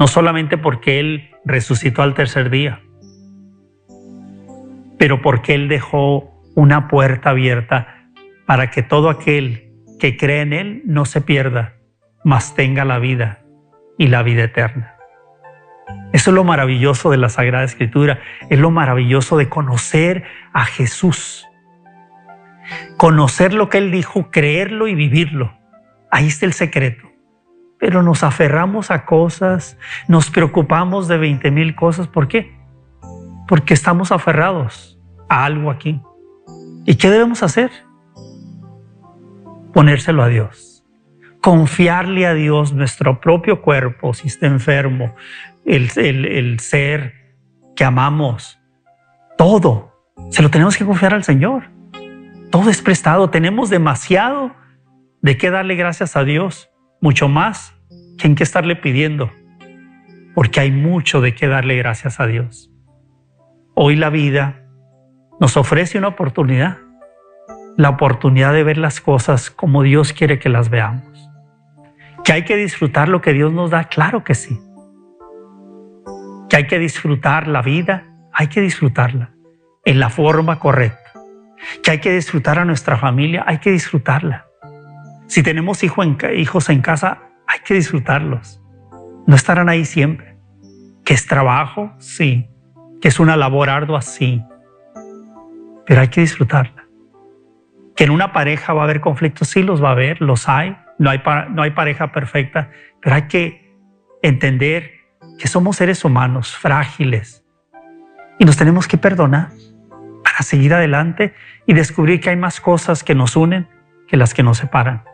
No 0.00 0.08
solamente 0.08 0.58
porque 0.58 0.98
Él 0.98 1.30
resucitó 1.44 2.02
al 2.02 2.14
tercer 2.14 2.50
día, 2.50 2.82
pero 4.98 5.22
porque 5.22 5.54
Él 5.54 5.68
dejó 5.68 6.42
una 6.56 6.88
puerta 6.88 7.30
abierta 7.30 8.10
para 8.44 8.70
que 8.70 8.82
todo 8.82 9.08
aquel 9.08 9.72
que 10.00 10.16
cree 10.16 10.40
en 10.40 10.52
Él 10.52 10.82
no 10.84 11.04
se 11.04 11.20
pierda, 11.20 11.76
mas 12.24 12.56
tenga 12.56 12.84
la 12.84 12.98
vida 12.98 13.44
y 13.98 14.08
la 14.08 14.24
vida 14.24 14.42
eterna. 14.42 14.91
Eso 16.12 16.30
es 16.30 16.34
lo 16.34 16.44
maravilloso 16.44 17.10
de 17.10 17.16
la 17.16 17.28
Sagrada 17.28 17.64
Escritura, 17.64 18.20
es 18.50 18.58
lo 18.58 18.70
maravilloso 18.70 19.36
de 19.36 19.48
conocer 19.48 20.24
a 20.52 20.64
Jesús. 20.64 21.46
Conocer 22.96 23.54
lo 23.54 23.68
que 23.68 23.78
Él 23.78 23.90
dijo, 23.90 24.30
creerlo 24.30 24.88
y 24.88 24.94
vivirlo. 24.94 25.56
Ahí 26.10 26.28
está 26.28 26.46
el 26.46 26.52
secreto. 26.52 27.08
Pero 27.78 28.02
nos 28.02 28.22
aferramos 28.22 28.90
a 28.90 29.04
cosas, 29.04 29.78
nos 30.06 30.30
preocupamos 30.30 31.08
de 31.08 31.18
20 31.18 31.50
mil 31.50 31.74
cosas. 31.74 32.06
¿Por 32.06 32.28
qué? 32.28 32.54
Porque 33.48 33.74
estamos 33.74 34.12
aferrados 34.12 35.00
a 35.28 35.44
algo 35.44 35.70
aquí. 35.70 36.00
¿Y 36.86 36.94
qué 36.94 37.10
debemos 37.10 37.42
hacer? 37.42 37.70
ponérselo 39.72 40.22
a 40.22 40.28
Dios. 40.28 40.84
Confiarle 41.40 42.26
a 42.26 42.34
Dios 42.34 42.72
nuestro 42.72 43.20
propio 43.20 43.62
cuerpo 43.62 44.14
si 44.14 44.28
está 44.28 44.46
enfermo, 44.46 45.14
el, 45.64 45.90
el 45.96 46.60
ser 46.60 47.14
que 47.76 47.84
amamos, 47.84 48.58
todo. 49.38 49.92
Se 50.30 50.42
lo 50.42 50.50
tenemos 50.50 50.76
que 50.76 50.84
confiar 50.84 51.14
al 51.14 51.24
Señor. 51.24 51.70
Todo 52.50 52.70
es 52.70 52.82
prestado. 52.82 53.30
Tenemos 53.30 53.70
demasiado 53.70 54.54
de 55.20 55.36
qué 55.36 55.50
darle 55.50 55.74
gracias 55.74 56.16
a 56.16 56.24
Dios, 56.24 56.70
mucho 57.00 57.28
más 57.28 57.74
que 58.18 58.26
en 58.26 58.34
qué 58.34 58.42
estarle 58.42 58.76
pidiendo, 58.76 59.30
porque 60.34 60.60
hay 60.60 60.70
mucho 60.70 61.20
de 61.20 61.34
qué 61.34 61.48
darle 61.48 61.76
gracias 61.76 62.20
a 62.20 62.26
Dios. 62.26 62.70
Hoy 63.74 63.96
la 63.96 64.10
vida 64.10 64.66
nos 65.40 65.56
ofrece 65.56 65.98
una 65.98 66.08
oportunidad 66.08 66.78
la 67.76 67.90
oportunidad 67.90 68.52
de 68.52 68.64
ver 68.64 68.78
las 68.78 69.00
cosas 69.00 69.50
como 69.50 69.82
Dios 69.82 70.12
quiere 70.12 70.38
que 70.38 70.48
las 70.48 70.68
veamos. 70.68 71.30
Que 72.24 72.32
hay 72.32 72.44
que 72.44 72.56
disfrutar 72.56 73.08
lo 73.08 73.20
que 73.20 73.32
Dios 73.32 73.52
nos 73.52 73.70
da, 73.70 73.84
claro 73.84 74.24
que 74.24 74.34
sí. 74.34 74.60
Que 76.52 76.58
hay 76.58 76.66
que 76.66 76.78
disfrutar 76.78 77.48
la 77.48 77.62
vida, 77.62 78.04
hay 78.30 78.48
que 78.48 78.60
disfrutarla 78.60 79.30
en 79.86 79.98
la 79.98 80.10
forma 80.10 80.58
correcta. 80.58 81.14
Que 81.82 81.92
hay 81.92 81.98
que 82.00 82.12
disfrutar 82.12 82.58
a 82.58 82.66
nuestra 82.66 82.98
familia, 82.98 83.42
hay 83.46 83.56
que 83.56 83.70
disfrutarla. 83.70 84.44
Si 85.28 85.42
tenemos 85.42 85.82
hijos 85.82 86.68
en 86.68 86.82
casa, 86.82 87.22
hay 87.46 87.60
que 87.64 87.72
disfrutarlos. 87.72 88.60
No 89.26 89.34
estarán 89.34 89.70
ahí 89.70 89.86
siempre. 89.86 90.36
Que 91.06 91.14
es 91.14 91.26
trabajo, 91.26 91.94
sí. 91.98 92.50
Que 93.00 93.08
es 93.08 93.18
una 93.18 93.38
labor 93.38 93.70
ardua, 93.70 94.02
sí. 94.02 94.44
Pero 95.86 96.02
hay 96.02 96.08
que 96.08 96.20
disfrutarla 96.20 96.84
que 97.96 98.04
en 98.04 98.10
una 98.10 98.34
pareja 98.34 98.74
va 98.74 98.82
a 98.82 98.84
haber 98.84 99.00
conflictos, 99.00 99.48
sí 99.48 99.62
los 99.62 99.82
va 99.82 99.88
a 99.88 99.92
haber, 99.92 100.20
los 100.20 100.50
hay, 100.50 100.76
no 100.98 101.08
hay, 101.08 101.22
no 101.48 101.62
hay 101.62 101.70
pareja 101.70 102.12
perfecta, 102.12 102.70
pero 103.00 103.16
hay 103.16 103.22
que 103.22 103.74
entender 104.20 105.01
que 105.38 105.48
somos 105.48 105.76
seres 105.76 106.04
humanos 106.04 106.56
frágiles 106.56 107.44
y 108.38 108.44
nos 108.44 108.56
tenemos 108.56 108.88
que 108.88 108.98
perdonar 108.98 109.50
para 110.22 110.42
seguir 110.42 110.74
adelante 110.74 111.34
y 111.66 111.74
descubrir 111.74 112.20
que 112.20 112.30
hay 112.30 112.36
más 112.36 112.60
cosas 112.60 113.04
que 113.04 113.14
nos 113.14 113.36
unen 113.36 113.68
que 114.08 114.16
las 114.16 114.34
que 114.34 114.42
nos 114.42 114.58
separan. 114.58 115.04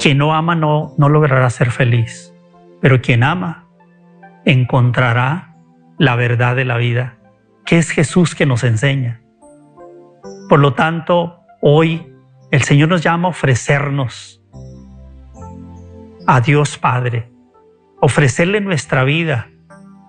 Quien 0.00 0.18
no 0.18 0.34
ama 0.34 0.54
no, 0.54 0.94
no 0.96 1.08
logrará 1.08 1.50
ser 1.50 1.70
feliz, 1.70 2.32
pero 2.80 3.00
quien 3.00 3.22
ama 3.22 3.66
encontrará 4.44 5.56
la 5.98 6.14
verdad 6.16 6.54
de 6.56 6.64
la 6.64 6.76
vida, 6.76 7.18
que 7.66 7.78
es 7.78 7.90
Jesús 7.90 8.34
que 8.34 8.46
nos 8.46 8.64
enseña. 8.64 9.20
Por 10.48 10.60
lo 10.60 10.74
tanto, 10.74 11.40
hoy 11.60 12.14
el 12.50 12.62
Señor 12.62 12.88
nos 12.88 13.02
llama 13.02 13.28
a 13.28 13.30
ofrecernos, 13.32 14.40
a 16.26 16.40
Dios 16.40 16.78
Padre, 16.78 17.30
ofrecerle 18.00 18.60
nuestra 18.60 19.04
vida 19.04 19.50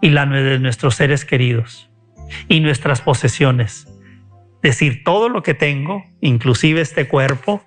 y 0.01 0.09
la 0.09 0.25
de 0.25 0.59
nuestros 0.59 0.95
seres 0.95 1.25
queridos 1.25 1.89
y 2.47 2.59
nuestras 2.59 3.01
posesiones. 3.01 3.87
Decir, 4.61 5.03
todo 5.03 5.29
lo 5.29 5.41
que 5.41 5.53
tengo, 5.53 6.03
inclusive 6.21 6.81
este 6.81 7.07
cuerpo, 7.07 7.63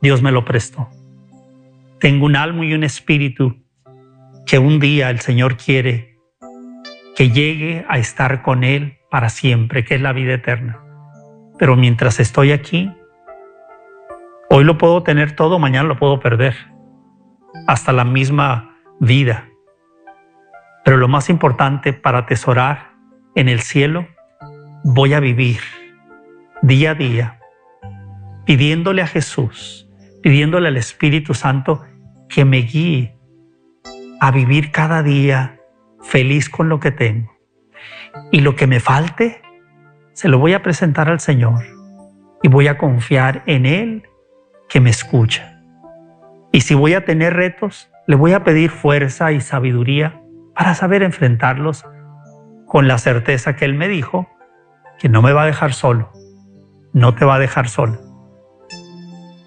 Dios 0.00 0.22
me 0.22 0.32
lo 0.32 0.44
prestó. 0.44 0.88
Tengo 1.98 2.26
un 2.26 2.36
alma 2.36 2.64
y 2.64 2.72
un 2.72 2.84
espíritu 2.84 3.62
que 4.46 4.58
un 4.58 4.80
día 4.80 5.10
el 5.10 5.20
Señor 5.20 5.56
quiere 5.56 6.18
que 7.14 7.30
llegue 7.30 7.84
a 7.88 7.98
estar 7.98 8.42
con 8.42 8.64
Él 8.64 8.98
para 9.10 9.28
siempre, 9.28 9.84
que 9.84 9.96
es 9.96 10.00
la 10.00 10.14
vida 10.14 10.34
eterna. 10.34 10.80
Pero 11.58 11.76
mientras 11.76 12.18
estoy 12.18 12.52
aquí, 12.52 12.90
hoy 14.48 14.64
lo 14.64 14.78
puedo 14.78 15.02
tener 15.02 15.36
todo, 15.36 15.58
mañana 15.58 15.88
lo 15.88 15.98
puedo 15.98 16.18
perder, 16.20 16.56
hasta 17.66 17.92
la 17.92 18.04
misma 18.04 18.69
vida. 19.00 19.48
Pero 20.84 20.98
lo 20.98 21.08
más 21.08 21.28
importante 21.30 21.92
para 21.92 22.18
atesorar 22.18 22.92
en 23.34 23.48
el 23.48 23.60
cielo, 23.60 24.06
voy 24.84 25.14
a 25.14 25.20
vivir 25.20 25.60
día 26.62 26.92
a 26.92 26.94
día, 26.94 27.40
pidiéndole 28.44 29.02
a 29.02 29.06
Jesús, 29.06 29.88
pidiéndole 30.22 30.68
al 30.68 30.76
Espíritu 30.76 31.34
Santo 31.34 31.84
que 32.28 32.44
me 32.44 32.58
guíe 32.58 33.16
a 34.20 34.30
vivir 34.30 34.70
cada 34.70 35.02
día 35.02 35.58
feliz 36.02 36.50
con 36.50 36.68
lo 36.68 36.78
que 36.78 36.90
tengo. 36.90 37.32
Y 38.30 38.40
lo 38.40 38.54
que 38.54 38.66
me 38.66 38.80
falte, 38.80 39.40
se 40.12 40.28
lo 40.28 40.38
voy 40.38 40.52
a 40.52 40.62
presentar 40.62 41.08
al 41.08 41.20
Señor 41.20 41.64
y 42.42 42.48
voy 42.48 42.68
a 42.68 42.76
confiar 42.76 43.42
en 43.46 43.64
Él 43.64 44.02
que 44.68 44.80
me 44.80 44.90
escucha. 44.90 45.62
Y 46.52 46.62
si 46.62 46.74
voy 46.74 46.94
a 46.94 47.04
tener 47.04 47.34
retos, 47.34 47.90
le 48.10 48.16
voy 48.16 48.32
a 48.32 48.42
pedir 48.42 48.70
fuerza 48.70 49.30
y 49.30 49.40
sabiduría 49.40 50.20
para 50.56 50.74
saber 50.74 51.04
enfrentarlos 51.04 51.84
con 52.66 52.88
la 52.88 52.98
certeza 52.98 53.54
que 53.54 53.64
Él 53.64 53.74
me 53.74 53.86
dijo 53.86 54.28
que 54.98 55.08
no 55.08 55.22
me 55.22 55.32
va 55.32 55.44
a 55.44 55.46
dejar 55.46 55.74
solo, 55.74 56.10
no 56.92 57.14
te 57.14 57.24
va 57.24 57.36
a 57.36 57.38
dejar 57.38 57.68
solo. 57.68 58.00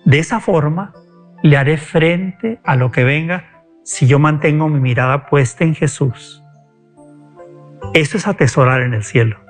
De 0.05 0.17
esa 0.17 0.39
forma, 0.39 0.93
le 1.41 1.57
haré 1.57 1.75
frente 1.75 2.61
a 2.63 2.77
lo 2.77 2.89
que 2.89 3.03
venga 3.03 3.65
si 3.83 4.07
yo 4.07 4.17
mantengo 4.17 4.69
mi 4.69 4.79
mirada 4.79 5.25
puesta 5.25 5.65
en 5.65 5.75
Jesús. 5.75 6.41
Eso 7.93 8.15
es 8.15 8.27
atesorar 8.27 8.81
en 8.81 8.93
el 8.93 9.03
cielo. 9.03 9.41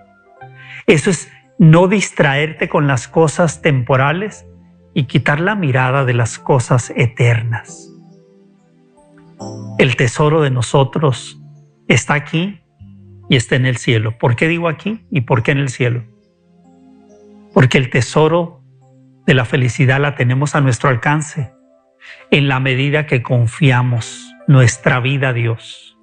Eso 0.88 1.12
es 1.12 1.32
no 1.60 1.88
distraerte 1.88 2.68
con 2.68 2.88
las 2.88 3.08
cosas 3.08 3.62
temporales 3.62 4.48
y 4.96 5.04
quitar 5.04 5.40
la 5.40 5.54
mirada 5.54 6.04
de 6.04 6.16
las 6.16 6.40
cosas 6.40 6.92
eternas. 6.96 7.93
El 9.78 9.96
tesoro 9.96 10.42
de 10.42 10.50
nosotros 10.50 11.42
está 11.88 12.14
aquí 12.14 12.62
y 13.30 13.36
está 13.36 13.56
en 13.56 13.66
el 13.66 13.78
cielo. 13.78 14.18
¿Por 14.18 14.36
qué 14.36 14.48
digo 14.48 14.68
aquí 14.68 15.06
y 15.12 15.22
por 15.22 15.44
qué 15.44 15.52
en 15.52 15.60
el 15.60 15.70
cielo? 15.70 16.04
Porque 17.54 17.78
el 17.78 17.90
tesoro 17.90 18.62
de 19.26 19.34
la 19.34 19.46
felicidad 19.46 20.00
la 20.02 20.16
tenemos 20.16 20.56
a 20.56 20.62
nuestro 20.62 20.90
alcance 20.90 21.54
en 22.32 22.48
la 22.48 22.60
medida 22.60 23.06
que 23.06 23.24
confiamos 23.24 24.34
nuestra 24.48 25.00
vida 25.00 25.30
a 25.30 25.34
Dios, 25.34 25.98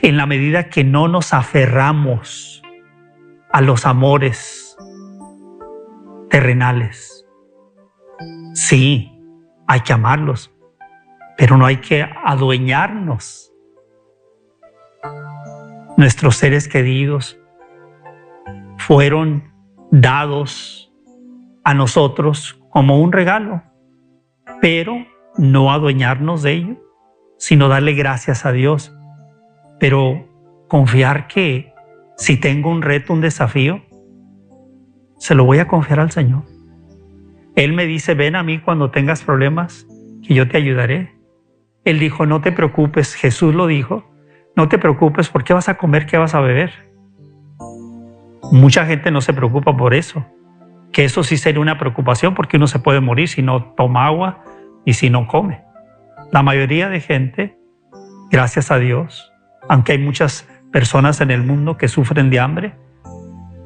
en 0.00 0.16
la 0.16 0.26
medida 0.26 0.68
que 0.68 0.84
no 0.84 1.08
nos 1.08 1.34
aferramos 1.34 2.62
a 3.50 3.60
los 3.60 3.84
amores 3.84 4.76
terrenales. 6.30 7.26
Sí, 8.54 9.12
hay 9.66 9.80
que 9.80 9.92
amarlos, 9.92 10.54
pero 11.42 11.56
no 11.56 11.66
hay 11.66 11.78
que 11.78 12.08
adueñarnos. 12.24 13.52
Nuestros 15.96 16.36
seres 16.36 16.68
queridos 16.68 17.36
fueron 18.78 19.50
dados 19.90 20.94
a 21.64 21.74
nosotros 21.74 22.62
como 22.70 23.00
un 23.00 23.10
regalo 23.10 23.60
pero 24.60 25.04
no 25.36 25.72
adueñarnos 25.72 26.44
de 26.44 26.52
ello, 26.52 26.76
sino 27.38 27.66
darle 27.66 27.94
gracias 27.94 28.46
a 28.46 28.52
Dios, 28.52 28.96
pero 29.80 30.28
confiar 30.68 31.26
que 31.26 31.72
si 32.16 32.36
tengo 32.36 32.70
un 32.70 32.82
reto, 32.82 33.12
un 33.12 33.20
desafío, 33.20 33.82
se 35.18 35.34
lo 35.34 35.44
voy 35.44 35.58
a 35.58 35.66
confiar 35.66 35.98
al 35.98 36.12
Señor. 36.12 36.44
Él 37.56 37.72
me 37.72 37.86
dice, 37.86 38.14
ven 38.14 38.36
a 38.36 38.44
mí 38.44 38.60
cuando 38.60 38.92
tengas 38.92 39.24
problemas, 39.24 39.88
que 40.24 40.34
yo 40.34 40.46
te 40.46 40.56
ayudaré. 40.56 41.21
Él 41.84 41.98
dijo, 41.98 42.26
no 42.26 42.40
te 42.40 42.52
preocupes, 42.52 43.14
Jesús 43.14 43.54
lo 43.54 43.66
dijo, 43.66 44.04
no 44.56 44.68
te 44.68 44.78
preocupes, 44.78 45.28
¿por 45.28 45.44
qué 45.44 45.54
vas 45.54 45.68
a 45.68 45.76
comer? 45.76 46.06
¿Qué 46.06 46.18
vas 46.18 46.34
a 46.34 46.40
beber? 46.40 46.72
Mucha 48.52 48.86
gente 48.86 49.10
no 49.10 49.20
se 49.20 49.32
preocupa 49.32 49.76
por 49.76 49.94
eso, 49.94 50.24
que 50.92 51.04
eso 51.04 51.22
sí 51.22 51.36
sería 51.36 51.60
una 51.60 51.78
preocupación 51.78 52.34
porque 52.34 52.56
uno 52.56 52.66
se 52.66 52.78
puede 52.78 53.00
morir 53.00 53.28
si 53.28 53.42
no 53.42 53.72
toma 53.74 54.06
agua, 54.06 54.44
y 54.84 54.94
si 54.94 55.10
no 55.10 55.26
come. 55.26 55.62
La 56.30 56.42
mayoría 56.42 56.88
de 56.88 57.00
gente, 57.00 57.58
gracias 58.30 58.70
a 58.70 58.78
Dios, 58.78 59.32
aunque 59.68 59.92
hay 59.92 59.98
muchas 59.98 60.48
personas 60.72 61.20
en 61.20 61.30
el 61.30 61.42
mundo 61.42 61.76
que 61.76 61.88
sufren 61.88 62.30
de 62.30 62.40
hambre, 62.40 62.74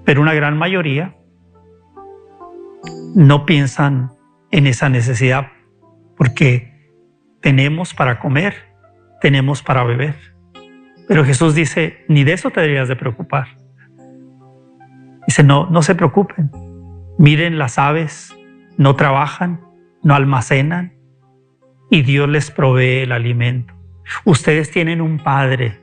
pero 0.04 0.20
una 0.20 0.34
gran 0.34 0.56
mayoría 0.56 1.16
no 3.14 3.46
piensan 3.46 4.10
en 4.50 4.66
esa 4.66 4.88
necesidad 4.88 5.48
porque 6.16 6.75
tenemos 7.46 7.94
para 7.94 8.18
comer, 8.18 8.56
tenemos 9.20 9.62
para 9.62 9.84
beber. 9.84 10.16
Pero 11.06 11.24
Jesús 11.24 11.54
dice, 11.54 12.04
ni 12.08 12.24
de 12.24 12.32
eso 12.32 12.50
te 12.50 12.60
deberías 12.60 12.88
de 12.88 12.96
preocupar. 12.96 13.46
Dice, 15.28 15.44
no, 15.44 15.70
no 15.70 15.80
se 15.82 15.94
preocupen. 15.94 16.50
Miren 17.18 17.56
las 17.56 17.78
aves, 17.78 18.36
no 18.78 18.96
trabajan, 18.96 19.60
no 20.02 20.16
almacenan, 20.16 20.94
y 21.88 22.02
Dios 22.02 22.28
les 22.28 22.50
provee 22.50 23.04
el 23.04 23.12
alimento. 23.12 23.74
Ustedes 24.24 24.72
tienen 24.72 25.00
un 25.00 25.20
Padre 25.20 25.78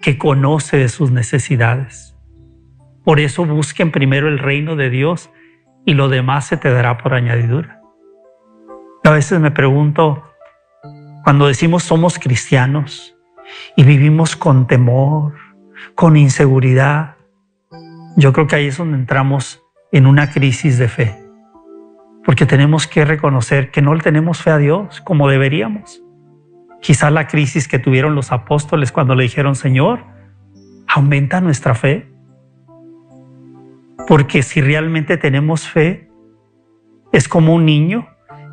que 0.00 0.18
conoce 0.18 0.76
de 0.76 0.88
sus 0.88 1.10
necesidades. 1.10 2.16
Por 3.02 3.18
eso 3.18 3.44
busquen 3.44 3.90
primero 3.90 4.28
el 4.28 4.38
reino 4.38 4.76
de 4.76 4.88
Dios 4.88 5.32
y 5.84 5.94
lo 5.94 6.08
demás 6.08 6.46
se 6.46 6.58
te 6.58 6.70
dará 6.70 6.96
por 6.98 7.12
añadidura. 7.12 7.80
A 9.02 9.10
veces 9.10 9.40
me 9.40 9.50
pregunto, 9.50 10.31
cuando 11.24 11.46
decimos 11.46 11.82
somos 11.82 12.18
cristianos 12.18 13.16
y 13.76 13.84
vivimos 13.84 14.36
con 14.36 14.66
temor, 14.66 15.34
con 15.94 16.16
inseguridad, 16.16 17.16
yo 18.16 18.32
creo 18.32 18.46
que 18.46 18.56
ahí 18.56 18.66
es 18.66 18.78
donde 18.78 18.98
entramos 18.98 19.62
en 19.90 20.06
una 20.06 20.30
crisis 20.30 20.78
de 20.78 20.88
fe 20.88 21.22
porque 22.24 22.46
tenemos 22.46 22.86
que 22.86 23.04
reconocer 23.04 23.70
que 23.70 23.82
no 23.82 23.94
le 23.94 24.00
tenemos 24.00 24.42
fe 24.42 24.50
a 24.50 24.58
Dios 24.58 25.00
como 25.00 25.28
deberíamos. 25.28 26.02
Quizá 26.80 27.10
la 27.10 27.26
crisis 27.26 27.68
que 27.68 27.78
tuvieron 27.78 28.14
los 28.14 28.32
apóstoles 28.32 28.92
cuando 28.92 29.14
le 29.14 29.24
dijeron, 29.24 29.54
Señor, 29.54 30.04
aumenta 30.88 31.40
nuestra 31.40 31.74
fe. 31.74 32.08
Porque 34.06 34.42
si 34.42 34.60
realmente 34.60 35.16
tenemos 35.16 35.68
fe, 35.68 36.10
es 37.12 37.28
como 37.28 37.54
un 37.54 37.66
niño 37.66 38.08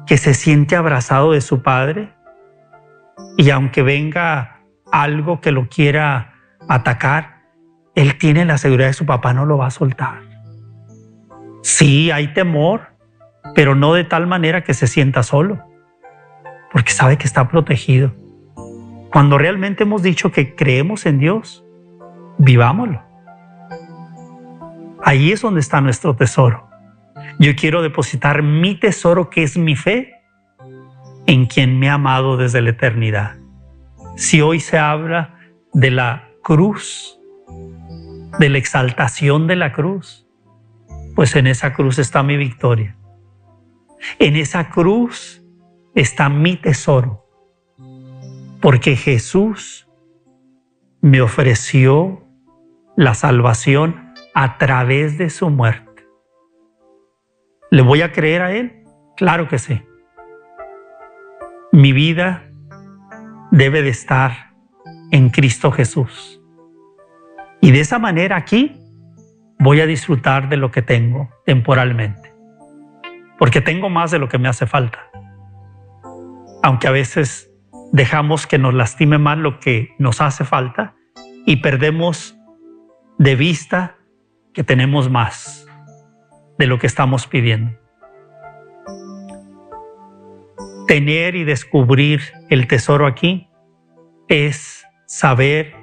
que 0.06 0.18
se 0.18 0.34
siente 0.34 0.76
abrazado 0.76 1.32
de 1.32 1.42
su 1.42 1.62
padre 1.62 2.14
y 3.38 3.50
aunque 3.50 3.84
venga 3.84 4.62
algo 4.92 5.40
que 5.42 5.52
lo 5.52 5.70
quiera 5.70 6.34
atacar, 6.68 7.40
él 7.96 8.18
tiene 8.18 8.46
la 8.46 8.58
seguridad 8.58 8.88
de 8.88 8.94
su 8.94 9.06
papá 9.06 9.34
no 9.34 9.46
lo 9.46 9.58
va 9.58 9.68
a 9.68 9.72
soltar. 9.72 10.22
Sí, 11.62 12.12
hay 12.12 12.34
temor, 12.34 12.94
pero 13.56 13.76
no 13.76 13.94
de 13.94 14.04
tal 14.04 14.28
manera 14.28 14.64
que 14.64 14.74
se 14.74 14.88
sienta 14.88 15.24
solo, 15.24 15.60
porque 16.72 16.92
sabe 16.92 17.18
que 17.18 17.28
está 17.28 17.48
protegido. 17.48 18.14
Cuando 19.12 19.38
realmente 19.38 19.84
hemos 19.84 20.04
dicho 20.04 20.32
que 20.32 20.56
creemos 20.56 21.06
en 21.06 21.20
Dios, 21.20 21.66
vivámoslo. 22.38 23.02
Ahí 25.04 25.32
es 25.32 25.42
donde 25.42 25.62
está 25.62 25.82
nuestro 25.82 26.16
tesoro. 26.16 26.70
Yo 27.40 27.56
quiero 27.56 27.82
depositar 27.82 28.44
mi 28.44 28.76
tesoro, 28.76 29.30
que 29.30 29.44
es 29.44 29.58
mi 29.58 29.76
fe, 29.76 30.19
en 31.30 31.46
quien 31.46 31.78
me 31.78 31.92
ha 31.92 31.94
amado 31.94 32.38
desde 32.38 32.60
la 32.60 32.72
eternidad. 32.72 33.38
Si 34.16 34.42
hoy 34.42 34.60
se 34.60 34.80
habla 34.80 35.38
de 35.74 35.92
la 35.92 36.28
cruz, 36.42 37.20
de 38.40 38.50
la 38.50 38.58
exaltación 38.58 39.46
de 39.46 39.56
la 39.56 39.72
cruz, 39.72 40.28
pues 41.14 41.36
en 41.36 41.46
esa 41.46 41.72
cruz 41.74 42.00
está 42.00 42.24
mi 42.24 42.36
victoria. 42.36 42.98
En 44.18 44.36
esa 44.36 44.72
cruz 44.72 45.44
está 45.94 46.30
mi 46.30 46.56
tesoro, 46.56 47.28
porque 48.60 48.96
Jesús 48.96 49.88
me 51.00 51.22
ofreció 51.22 52.24
la 52.98 53.14
salvación 53.14 54.16
a 54.34 54.58
través 54.58 55.20
de 55.20 55.30
su 55.30 55.52
muerte. 55.52 56.08
¿Le 57.70 57.84
voy 57.84 58.02
a 58.02 58.12
creer 58.12 58.42
a 58.42 58.52
Él? 58.52 58.84
Claro 59.16 59.48
que 59.48 59.60
sí. 59.60 59.84
Mi 61.72 61.94
vida 61.94 62.50
debe 63.52 63.84
de 63.84 63.90
estar 63.90 64.56
en 65.12 65.30
Cristo 65.30 65.72
Jesús. 65.72 66.42
Y 67.62 67.70
de 67.70 67.80
esa 67.80 68.00
manera 68.00 68.38
aquí 68.38 68.76
voy 69.60 69.80
a 69.82 69.86
disfrutar 69.86 70.50
de 70.50 70.58
lo 70.58 70.72
que 70.72 70.82
tengo 70.82 71.30
temporalmente, 71.46 72.34
porque 73.38 73.62
tengo 73.62 73.88
más 73.88 74.10
de 74.10 74.18
lo 74.18 74.28
que 74.30 74.40
me 74.40 74.50
hace 74.50 74.66
falta. 74.66 75.12
Aunque 76.64 76.88
a 76.88 76.92
veces 76.92 77.52
dejamos 77.92 78.48
que 78.48 78.58
nos 78.58 78.74
lastime 78.74 79.20
más 79.20 79.38
lo 79.38 79.60
que 79.60 79.94
nos 80.00 80.22
hace 80.22 80.46
falta 80.46 80.96
y 81.46 81.58
perdemos 81.58 82.36
de 83.20 83.36
vista 83.36 83.98
que 84.54 84.64
tenemos 84.64 85.12
más 85.12 85.68
de 86.58 86.66
lo 86.66 86.80
que 86.80 86.88
estamos 86.88 87.28
pidiendo. 87.28 87.79
Tener 90.90 91.36
y 91.36 91.44
descubrir 91.44 92.20
el 92.50 92.66
tesoro 92.66 93.06
aquí 93.06 93.48
es 94.28 94.88
saber 95.06 95.76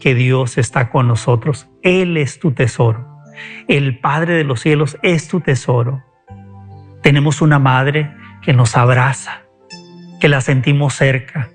que 0.00 0.16
Dios 0.16 0.58
está 0.58 0.90
con 0.90 1.06
nosotros. 1.06 1.70
Él 1.84 2.16
es 2.16 2.40
tu 2.40 2.50
tesoro. 2.50 3.06
El 3.68 4.00
Padre 4.00 4.34
de 4.34 4.42
los 4.42 4.58
cielos 4.58 4.98
es 5.04 5.28
tu 5.28 5.38
tesoro. 5.40 6.02
Tenemos 7.04 7.40
una 7.40 7.60
madre 7.60 8.12
que 8.42 8.52
nos 8.52 8.76
abraza, 8.76 9.42
que 10.18 10.28
la 10.28 10.40
sentimos 10.40 10.92
cerca. 10.92 11.50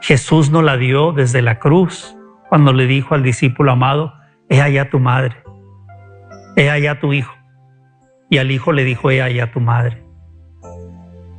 Jesús 0.00 0.50
nos 0.50 0.62
la 0.62 0.76
dio 0.76 1.10
desde 1.10 1.42
la 1.42 1.58
cruz 1.58 2.16
cuando 2.48 2.72
le 2.72 2.86
dijo 2.86 3.16
al 3.16 3.24
discípulo 3.24 3.72
amado, 3.72 4.14
he 4.48 4.60
allá 4.60 4.90
tu 4.90 5.00
madre, 5.00 5.42
he 6.54 6.70
allá 6.70 7.00
tu 7.00 7.12
hijo. 7.12 7.34
Y 8.30 8.38
al 8.38 8.52
hijo 8.52 8.70
le 8.70 8.84
dijo, 8.84 9.10
he 9.10 9.20
allá 9.20 9.50
tu 9.50 9.58
madre. 9.58 10.03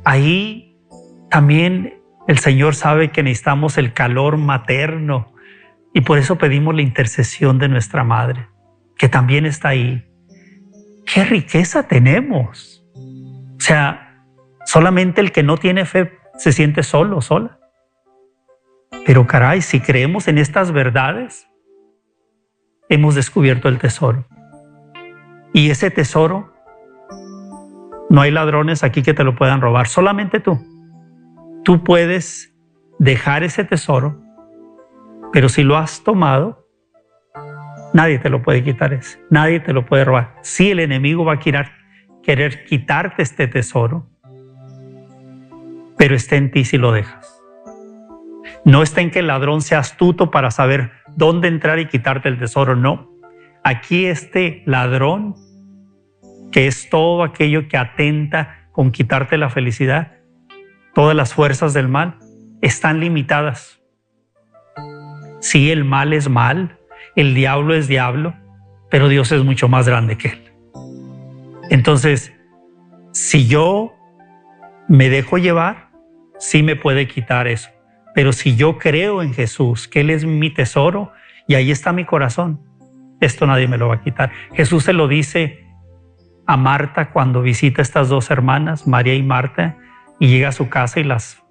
Ahí 0.08 0.78
también 1.30 2.00
el 2.28 2.38
Señor 2.38 2.76
sabe 2.76 3.10
que 3.10 3.24
necesitamos 3.24 3.76
el 3.76 3.92
calor 3.92 4.36
materno 4.36 5.34
y 5.92 6.02
por 6.02 6.18
eso 6.18 6.38
pedimos 6.38 6.76
la 6.76 6.82
intercesión 6.82 7.58
de 7.58 7.66
nuestra 7.66 8.04
madre, 8.04 8.46
que 8.96 9.08
también 9.08 9.46
está 9.46 9.70
ahí. 9.70 10.08
¿Qué 11.12 11.24
riqueza 11.24 11.88
tenemos? 11.88 12.86
O 12.94 13.60
sea, 13.60 14.22
solamente 14.64 15.20
el 15.20 15.32
que 15.32 15.42
no 15.42 15.56
tiene 15.56 15.84
fe 15.84 16.16
se 16.36 16.52
siente 16.52 16.84
solo, 16.84 17.20
sola. 17.20 17.58
Pero 19.04 19.26
caray, 19.26 19.60
si 19.60 19.80
creemos 19.80 20.28
en 20.28 20.38
estas 20.38 20.70
verdades, 20.70 21.48
hemos 22.88 23.16
descubierto 23.16 23.68
el 23.68 23.80
tesoro. 23.80 24.24
Y 25.52 25.70
ese 25.70 25.90
tesoro, 25.90 26.54
no 28.08 28.20
hay 28.20 28.30
ladrones 28.30 28.84
aquí 28.84 29.02
que 29.02 29.14
te 29.14 29.24
lo 29.24 29.34
puedan 29.34 29.60
robar, 29.60 29.88
solamente 29.88 30.40
tú. 30.40 30.58
Tú 31.64 31.82
puedes 31.82 32.54
dejar 32.98 33.42
ese 33.42 33.64
tesoro, 33.64 34.20
pero 35.32 35.48
si 35.48 35.62
lo 35.62 35.76
has 35.76 36.02
tomado, 36.04 36.68
nadie 37.92 38.18
te 38.18 38.30
lo 38.30 38.42
puede 38.42 38.62
quitar 38.62 38.92
ese, 38.92 39.20
nadie 39.30 39.60
te 39.60 39.72
lo 39.72 39.84
puede 39.84 40.04
robar. 40.04 40.36
Si 40.42 40.70
el 40.70 40.80
enemigo 40.80 41.24
va 41.24 41.34
a 41.34 41.38
querer, 41.38 41.70
querer 42.22 42.64
quitarte 42.64 43.22
este 43.22 43.48
tesoro, 43.48 44.08
pero 45.98 46.14
está 46.14 46.36
en 46.36 46.50
ti 46.50 46.64
si 46.64 46.78
lo 46.78 46.92
dejas. 46.92 47.32
No 48.64 48.82
está 48.82 49.00
en 49.00 49.10
que 49.10 49.20
el 49.20 49.28
ladrón 49.28 49.62
sea 49.62 49.78
astuto 49.78 50.30
para 50.30 50.50
saber 50.50 50.90
dónde 51.14 51.48
entrar 51.48 51.78
y 51.78 51.86
quitarte 51.86 52.28
el 52.28 52.38
tesoro, 52.38 52.76
no. 52.76 53.10
Aquí 53.62 54.06
este 54.06 54.62
ladrón, 54.66 55.34
que 56.56 56.66
es 56.66 56.88
todo 56.88 57.22
aquello 57.22 57.68
que 57.68 57.76
atenta 57.76 58.70
con 58.72 58.90
quitarte 58.90 59.36
la 59.36 59.50
felicidad, 59.50 60.12
todas 60.94 61.14
las 61.14 61.34
fuerzas 61.34 61.74
del 61.74 61.86
mal, 61.86 62.16
están 62.62 62.98
limitadas. 62.98 63.82
Sí, 65.40 65.70
el 65.70 65.84
mal 65.84 66.14
es 66.14 66.30
mal, 66.30 66.78
el 67.14 67.34
diablo 67.34 67.74
es 67.74 67.88
diablo, 67.88 68.34
pero 68.90 69.10
Dios 69.10 69.32
es 69.32 69.44
mucho 69.44 69.68
más 69.68 69.86
grande 69.86 70.16
que 70.16 70.28
él. 70.28 70.50
Entonces, 71.68 72.32
si 73.12 73.46
yo 73.46 73.94
me 74.88 75.10
dejo 75.10 75.36
llevar, 75.36 75.90
sí 76.38 76.62
me 76.62 76.74
puede 76.74 77.06
quitar 77.06 77.48
eso. 77.48 77.68
Pero 78.14 78.32
si 78.32 78.56
yo 78.56 78.78
creo 78.78 79.20
en 79.20 79.34
Jesús, 79.34 79.88
que 79.88 80.00
Él 80.00 80.08
es 80.08 80.24
mi 80.24 80.48
tesoro 80.48 81.12
y 81.46 81.54
ahí 81.54 81.70
está 81.70 81.92
mi 81.92 82.06
corazón, 82.06 82.62
esto 83.20 83.46
nadie 83.46 83.68
me 83.68 83.76
lo 83.76 83.88
va 83.88 83.96
a 83.96 84.00
quitar. 84.02 84.32
Jesús 84.54 84.84
se 84.84 84.94
lo 84.94 85.06
dice 85.06 85.65
a 86.46 86.56
Marta 86.56 87.10
cuando 87.10 87.42
visita 87.42 87.80
a 87.80 87.84
estas 87.84 88.08
dos 88.08 88.30
hermanas, 88.30 88.86
María 88.86 89.14
y 89.14 89.22
Marta, 89.22 89.76
y 90.18 90.28
llega 90.28 90.48
a 90.48 90.52
su 90.52 90.68
casa 90.68 91.00
y 91.00 91.04
las, 91.04 91.42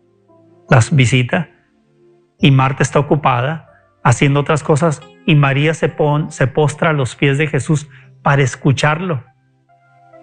las 0.69 0.95
visita. 0.95 1.49
Y 2.39 2.51
Marta 2.51 2.83
está 2.83 2.99
ocupada 2.99 3.69
haciendo 4.03 4.39
otras 4.41 4.63
cosas 4.63 5.01
y 5.25 5.35
María 5.35 5.73
se, 5.73 5.89
pon, 5.89 6.31
se 6.31 6.47
postra 6.47 6.91
a 6.91 6.93
los 6.93 7.15
pies 7.15 7.37
de 7.37 7.47
Jesús 7.47 7.89
para 8.21 8.43
escucharlo, 8.43 9.23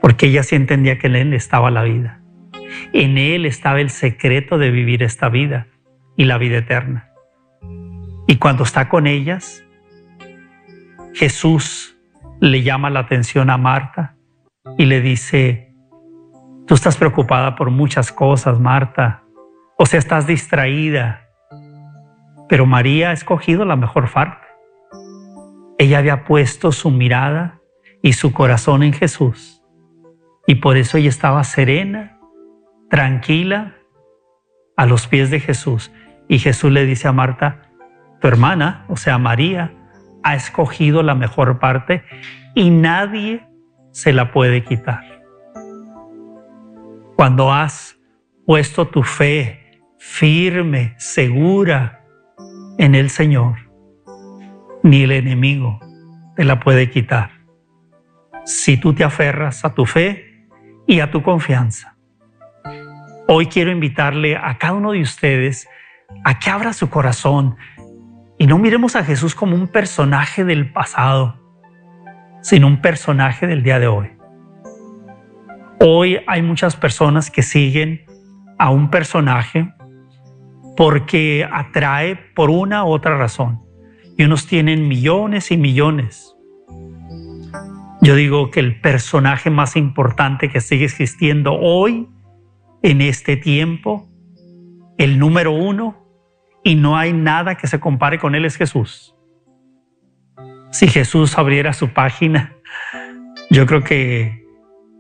porque 0.01 0.27
ella 0.27 0.43
sí 0.43 0.57
entendía 0.57 0.99
que 0.99 1.09
en 1.09 1.17
Él 1.17 1.35
estaba 1.35 1.71
la 1.71 1.83
vida. 1.83 2.21
En 2.93 3.19
Él 3.19 3.45
estaba 3.45 3.81
el 3.81 3.91
secreto 3.91 4.59
de 4.59 4.71
vivir 4.71 5.03
esta 5.03 5.29
vida 5.29 5.67
y 6.17 6.25
la 6.25 6.39
vida 6.39 6.59
eterna. 6.59 7.11
Y 8.27 8.37
cuando 8.37 8.65
está 8.65 8.89
con 8.89 9.07
ellas, 9.07 9.65
Jesús 11.15 11.97
le 12.41 12.63
llama 12.63 12.91
la 12.91 13.01
atención 13.01 13.51
a 13.51 13.59
Marta 13.59 14.17
y 14.79 14.85
le 14.87 15.01
dice, 15.01 15.75
tú 16.67 16.75
estás 16.75 16.97
preocupada 16.97 17.57
por 17.57 17.71
muchas 17.71 18.13
cosas, 18.13 18.61
Marta, 18.61 19.25
o 19.79 19.87
sea, 19.87 19.99
estás 19.99 20.27
distraída, 20.27 21.29
pero 22.49 22.67
María 22.67 23.11
ha 23.11 23.13
escogido 23.13 23.65
la 23.65 23.77
mejor 23.77 24.11
parte. 24.11 24.47
Ella 25.79 25.99
había 25.99 26.25
puesto 26.25 26.71
su 26.71 26.91
mirada 26.91 27.61
y 28.03 28.13
su 28.13 28.33
corazón 28.33 28.83
en 28.83 28.93
Jesús. 28.93 29.65
Y 30.47 30.57
por 30.57 30.77
eso 30.77 30.99
ella 30.99 31.09
estaba 31.09 31.43
serena, 31.45 32.19
tranquila, 32.91 33.75
a 34.77 34.87
los 34.87 35.07
pies 35.07 35.31
de 35.31 35.41
Jesús. 35.41 35.91
Y 36.29 36.39
Jesús 36.39 36.71
le 36.71 36.85
dice 36.85 37.09
a 37.09 37.13
Marta, 37.13 37.63
tu 38.21 38.29
hermana, 38.29 38.85
o 38.89 38.97
sea, 38.97 39.19
María, 39.19 39.73
ha 40.23 40.35
escogido 40.37 41.03
la 41.03 41.15
mejor 41.15 41.59
parte 41.59 42.05
y 42.55 42.71
nadie 42.71 43.45
se 43.93 44.13
la 44.13 44.33
puede 44.33 44.65
quitar. 44.65 45.23
Cuando 47.17 47.53
has 47.53 47.99
puesto 48.45 48.89
tu 48.89 49.03
fe 49.03 49.81
firme, 49.99 50.95
segura 50.99 52.05
en 52.79 52.95
el 52.95 53.11
Señor, 53.11 53.71
ni 54.83 55.03
el 55.03 55.13
enemigo 55.13 55.79
te 56.35 56.45
la 56.45 56.59
puede 56.59 56.91
quitar. 56.91 57.31
Si 58.45 58.77
tú 58.77 58.93
te 58.93 59.05
aferras 59.05 59.65
a 59.65 59.75
tu 59.75 59.87
fe 59.87 60.49
y 60.87 61.01
a 61.01 61.11
tu 61.11 61.23
confianza. 61.23 61.97
Hoy 63.29 63.47
quiero 63.47 63.71
invitarle 63.71 64.37
a 64.37 64.59
cada 64.59 64.75
uno 64.75 64.93
de 64.93 65.01
ustedes 65.01 65.69
a 66.25 66.39
que 66.39 66.51
abra 66.51 66.73
su 66.73 66.91
corazón 66.91 67.57
y 68.39 68.47
no 68.47 68.59
miremos 68.59 68.97
a 68.97 69.05
Jesús 69.05 69.35
como 69.35 69.55
un 69.55 69.69
personaje 69.69 70.45
del 70.45 70.73
pasado, 70.73 71.42
sino 72.43 72.67
un 72.67 72.83
personaje 72.83 73.47
del 73.47 73.63
día 73.63 73.79
de 73.79 73.87
hoy. 73.87 74.11
Hoy 75.81 76.21
hay 76.27 76.43
muchas 76.43 76.77
personas 76.77 77.31
que 77.31 77.43
siguen 77.43 78.05
a 78.59 78.71
un 78.71 78.91
personaje 78.91 79.73
porque 80.77 81.49
atrae 81.51 82.17
por 82.35 82.51
una 82.51 82.85
u 82.85 82.89
otra 82.89 83.17
razón. 83.17 83.63
Y 84.17 84.25
unos 84.25 84.47
tienen 84.47 84.89
millones 84.89 85.51
y 85.51 85.57
millones. 85.57 86.37
Yo 88.01 88.15
digo 88.15 88.51
que 88.51 88.61
el 88.61 88.81
personaje 88.81 89.49
más 89.49 89.77
importante 89.77 90.49
que 90.49 90.61
sigue 90.61 90.85
existiendo 90.85 91.55
hoy, 91.55 92.09
en 92.83 93.01
este 93.01 93.37
tiempo, 93.37 94.09
el 94.99 95.19
número 95.19 95.53
uno, 95.53 95.97
y 96.65 96.75
no 96.75 96.97
hay 96.97 97.13
nada 97.13 97.57
que 97.57 97.67
se 97.67 97.81
compare 97.81 98.19
con 98.19 98.35
Él 98.35 98.45
es 98.45 98.57
Jesús. 98.57 99.17
Si 100.73 100.89
Jesús 100.89 101.37
abriera 101.37 101.75
su 101.75 101.91
página, 101.91 102.57
yo 103.51 103.67
creo 103.67 103.85
que 103.85 104.47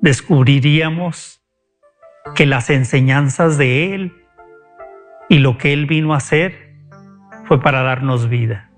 descubriríamos 0.02 1.42
que 2.34 2.44
las 2.44 2.68
enseñanzas 2.68 3.56
de 3.56 3.94
Él 3.94 4.12
y 5.30 5.38
lo 5.38 5.56
que 5.56 5.72
Él 5.72 5.86
vino 5.86 6.12
a 6.12 6.18
hacer 6.18 6.76
fue 7.46 7.62
para 7.62 7.82
darnos 7.82 8.28
vida. 8.28 8.70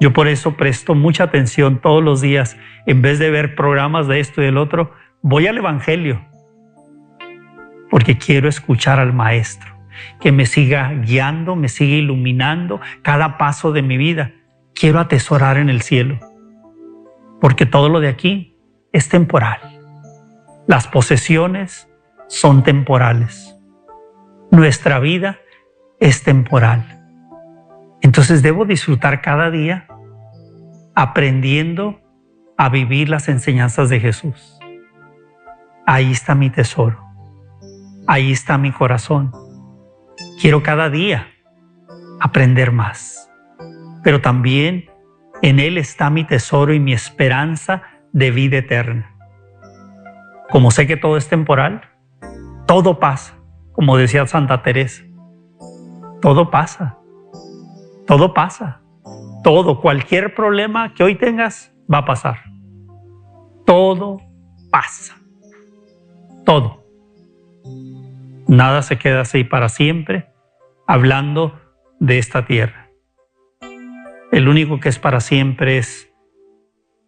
Yo 0.00 0.14
por 0.14 0.26
eso 0.26 0.56
presto 0.56 0.94
mucha 0.94 1.24
atención 1.24 1.80
todos 1.82 2.02
los 2.02 2.22
días, 2.22 2.56
en 2.86 3.02
vez 3.02 3.18
de 3.18 3.30
ver 3.30 3.54
programas 3.54 4.08
de 4.08 4.20
esto 4.20 4.40
y 4.40 4.46
del 4.46 4.56
otro, 4.56 4.94
voy 5.20 5.48
al 5.48 5.58
Evangelio, 5.58 6.24
porque 7.90 8.16
quiero 8.16 8.48
escuchar 8.48 8.98
al 8.98 9.12
Maestro 9.12 9.76
que 10.20 10.32
me 10.32 10.46
siga 10.46 10.92
guiando, 10.92 11.56
me 11.56 11.68
siga 11.68 11.96
iluminando 11.96 12.80
cada 13.02 13.36
paso 13.36 13.72
de 13.72 13.82
mi 13.82 13.98
vida. 13.98 14.32
Quiero 14.78 15.00
atesorar 15.00 15.56
en 15.56 15.70
el 15.70 15.82
cielo, 15.82 16.20
porque 17.40 17.66
todo 17.66 17.88
lo 17.88 17.98
de 17.98 18.06
aquí 18.06 18.56
es 18.92 19.08
temporal. 19.08 19.58
Las 20.68 20.86
posesiones 20.86 21.88
son 22.28 22.62
temporales. 22.62 23.58
Nuestra 24.52 25.00
vida 25.00 25.40
es 25.98 26.22
temporal. 26.22 26.84
Entonces 28.02 28.40
debo 28.40 28.66
disfrutar 28.66 29.20
cada 29.20 29.50
día 29.50 29.88
aprendiendo 30.94 32.00
a 32.56 32.68
vivir 32.68 33.08
las 33.08 33.28
enseñanzas 33.28 33.88
de 33.88 33.98
Jesús. 33.98 34.60
Ahí 35.86 36.12
está 36.12 36.36
mi 36.36 36.50
tesoro. 36.50 37.04
Ahí 38.06 38.30
está 38.30 38.58
mi 38.58 38.70
corazón. 38.70 39.32
Quiero 40.40 40.62
cada 40.62 40.88
día 40.88 41.26
aprender 42.20 42.70
más. 42.70 43.27
Pero 44.02 44.20
también 44.20 44.90
en 45.42 45.60
Él 45.60 45.78
está 45.78 46.10
mi 46.10 46.24
tesoro 46.24 46.72
y 46.74 46.80
mi 46.80 46.92
esperanza 46.92 47.82
de 48.12 48.30
vida 48.30 48.58
eterna. 48.58 49.14
Como 50.50 50.70
sé 50.70 50.86
que 50.86 50.96
todo 50.96 51.16
es 51.16 51.28
temporal, 51.28 51.82
todo 52.66 52.98
pasa, 52.98 53.34
como 53.72 53.96
decía 53.96 54.26
Santa 54.26 54.62
Teresa. 54.62 55.04
Todo 56.20 56.50
pasa, 56.50 56.98
todo 58.06 58.34
pasa, 58.34 58.80
todo, 59.44 59.80
cualquier 59.80 60.34
problema 60.34 60.94
que 60.94 61.04
hoy 61.04 61.14
tengas 61.14 61.72
va 61.92 61.98
a 61.98 62.04
pasar. 62.04 62.38
Todo 63.64 64.20
pasa, 64.70 65.16
todo. 66.44 66.84
Nada 68.48 68.82
se 68.82 68.98
queda 68.98 69.20
así 69.20 69.44
para 69.44 69.68
siempre, 69.68 70.32
hablando 70.86 71.60
de 72.00 72.18
esta 72.18 72.46
tierra. 72.46 72.87
El 74.30 74.46
único 74.46 74.78
que 74.78 74.90
es 74.90 74.98
para 74.98 75.20
siempre 75.20 75.78
es 75.78 76.12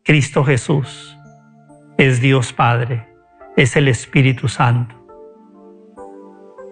Cristo 0.04 0.42
Jesús, 0.42 1.18
es 1.98 2.22
Dios 2.22 2.54
Padre, 2.54 3.06
es 3.59 3.76
el 3.76 3.88
Espíritu 3.88 4.48
Santo. 4.48 4.96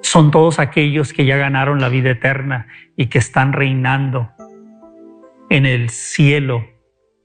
Son 0.01 0.31
todos 0.31 0.59
aquellos 0.59 1.13
que 1.13 1.27
ya 1.27 1.37
ganaron 1.37 1.83
la 1.83 1.91
vida 1.91 2.11
eterna 2.11 2.67
y 2.97 3.07
que 3.07 3.19
están 3.19 3.53
reinando 3.53 4.31
en 5.51 5.67
el 5.67 5.91
cielo, 5.91 6.65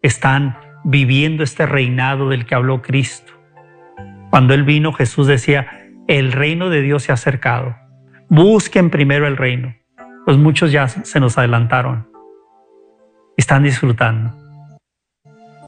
están 0.01 0.57
viviendo 0.83 1.43
este 1.43 1.65
reinado 1.65 2.27
del 2.27 2.45
que 2.45 2.55
habló 2.55 2.81
Cristo. 2.81 3.31
Cuando 4.31 4.53
Él 4.53 4.63
vino, 4.63 4.91
Jesús 4.91 5.27
decía, 5.27 5.88
el 6.09 6.33
reino 6.33 6.69
de 6.69 6.81
Dios 6.81 7.03
se 7.03 7.13
ha 7.13 7.15
acercado. 7.15 7.77
Busquen 8.27 8.89
primero 8.89 9.27
el 9.27 9.38
reino. 9.38 9.75
Pues 10.25 10.38
muchos 10.38 10.73
ya 10.73 10.89
se 10.89 11.19
nos 11.21 11.38
adelantaron. 11.38 12.12
Están 13.36 13.63
disfrutando 13.63 14.32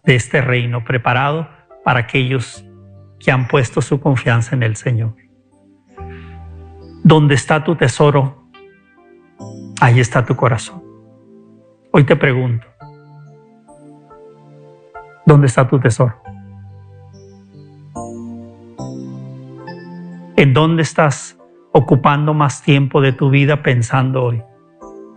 de 0.04 0.16
este 0.16 0.40
reino 0.42 0.84
preparado 0.84 1.48
para 1.84 2.02
aquellos 2.02 2.64
que 3.20 3.32
han 3.32 3.48
puesto 3.48 3.82
su 3.82 4.00
confianza 4.00 4.56
en 4.56 4.62
el 4.62 4.76
Señor. 4.76 5.16
Donde 7.04 7.34
está 7.34 7.64
tu 7.64 7.76
tesoro, 7.76 8.50
ahí 9.82 10.00
está 10.00 10.24
tu 10.24 10.36
corazón. 10.36 10.84
Hoy 11.92 12.04
te 12.04 12.16
pregunto, 12.16 12.68
¿dónde 15.26 15.48
está 15.48 15.68
tu 15.68 15.80
tesoro? 15.80 16.22
¿En 20.36 20.54
dónde 20.54 20.84
estás 20.84 21.36
ocupando 21.72 22.36
más 22.36 22.62
tiempo 22.62 23.02
de 23.02 23.12
tu 23.12 23.32
vida 23.32 23.64
pensando 23.64 24.24
hoy, 24.24 24.44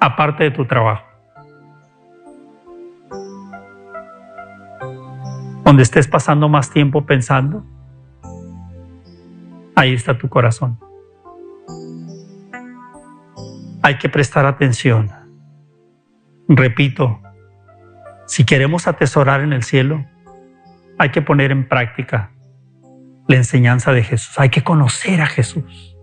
aparte 0.01 0.45
de 0.45 0.51
tu 0.51 0.65
trabajo? 0.65 1.08
Donde 5.69 5.83
estés 5.83 6.09
pasando 6.09 6.49
más 6.49 6.71
tiempo 6.71 7.05
pensando, 7.05 7.63
ahí 9.77 9.93
está 9.93 10.17
tu 10.17 10.27
corazón. 10.31 10.79
Hay 13.83 13.99
que 13.99 14.09
prestar 14.09 14.47
atención. 14.47 15.11
Repito, 16.49 17.21
si 18.27 18.45
queremos 18.45 18.89
atesorar 18.89 19.43
en 19.43 19.53
el 19.53 19.63
cielo, 19.63 20.07
hay 20.97 21.11
que 21.11 21.21
poner 21.21 21.51
en 21.51 21.69
práctica 21.69 22.31
la 23.27 23.37
enseñanza 23.37 23.93
de 23.93 24.05
Jesús. 24.05 24.41
Hay 24.41 24.49
que 24.49 24.65
conocer 24.65 25.21
a 25.21 25.27
Jesús. 25.27 25.99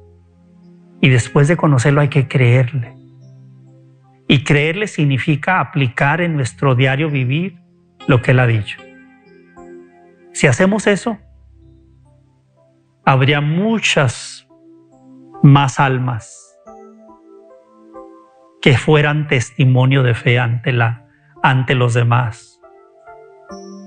Y 1.02 1.10
después 1.10 1.48
de 1.48 1.58
conocerlo 1.58 2.02
hay 2.02 2.10
que 2.10 2.28
creerle. 2.28 2.94
Y 4.28 4.44
creerle 4.44 4.86
significa 4.86 5.60
aplicar 5.60 6.22
en 6.22 6.36
nuestro 6.36 6.76
diario 6.76 7.10
vivir 7.10 7.58
lo 8.06 8.22
que 8.22 8.30
Él 8.30 8.40
ha 8.42 8.46
dicho. 8.46 8.85
Si 10.36 10.48
hacemos 10.48 10.86
eso, 10.86 11.18
habría 13.06 13.40
muchas 13.40 14.50
más 15.42 15.80
almas 15.80 16.60
que 18.62 18.78
fueran 18.78 19.30
testimonio 19.30 20.04
de 20.04 20.14
fe 20.14 20.38
ante, 20.38 20.74
la, 20.74 21.08
ante 21.42 21.74
los 21.74 21.94
demás. 21.94 22.60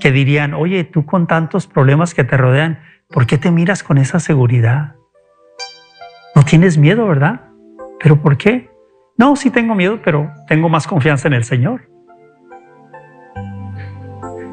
Que 0.00 0.10
dirían, 0.10 0.54
oye, 0.54 0.84
tú 0.84 1.04
con 1.04 1.26
tantos 1.26 1.66
problemas 1.66 2.14
que 2.14 2.24
te 2.24 2.38
rodean, 2.38 2.80
¿por 3.10 3.26
qué 3.26 3.36
te 3.36 3.50
miras 3.50 3.82
con 3.82 3.98
esa 3.98 4.18
seguridad? 4.18 4.96
No 6.34 6.44
tienes 6.44 6.78
miedo, 6.78 7.06
¿verdad? 7.06 7.42
¿Pero 8.00 8.22
por 8.22 8.38
qué? 8.38 8.70
No, 9.18 9.36
sí 9.36 9.50
tengo 9.50 9.74
miedo, 9.74 10.00
pero 10.02 10.32
tengo 10.46 10.70
más 10.70 10.86
confianza 10.86 11.28
en 11.28 11.34
el 11.34 11.44
Señor. 11.44 11.90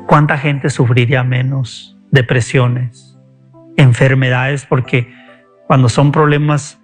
¿Cuánta 0.07 0.37
gente 0.37 0.69
sufriría 0.69 1.23
menos 1.23 1.97
depresiones, 2.11 3.19
enfermedades? 3.75 4.65
Porque 4.65 5.11
cuando 5.67 5.89
son 5.89 6.11
problemas 6.11 6.79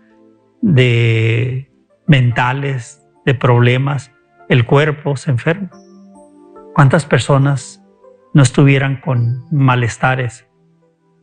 de 0.62 1.72
mentales, 2.08 3.06
de 3.26 3.36
problemas, 3.36 4.12
el 4.50 4.66
cuerpo 4.66 5.16
se 5.18 5.32
enferma. 5.32 5.70
¿Cuántas 6.74 7.06
personas 7.06 7.84
no 8.34 8.42
estuvieran 8.42 9.00
con 9.00 9.46
malestares 9.52 10.48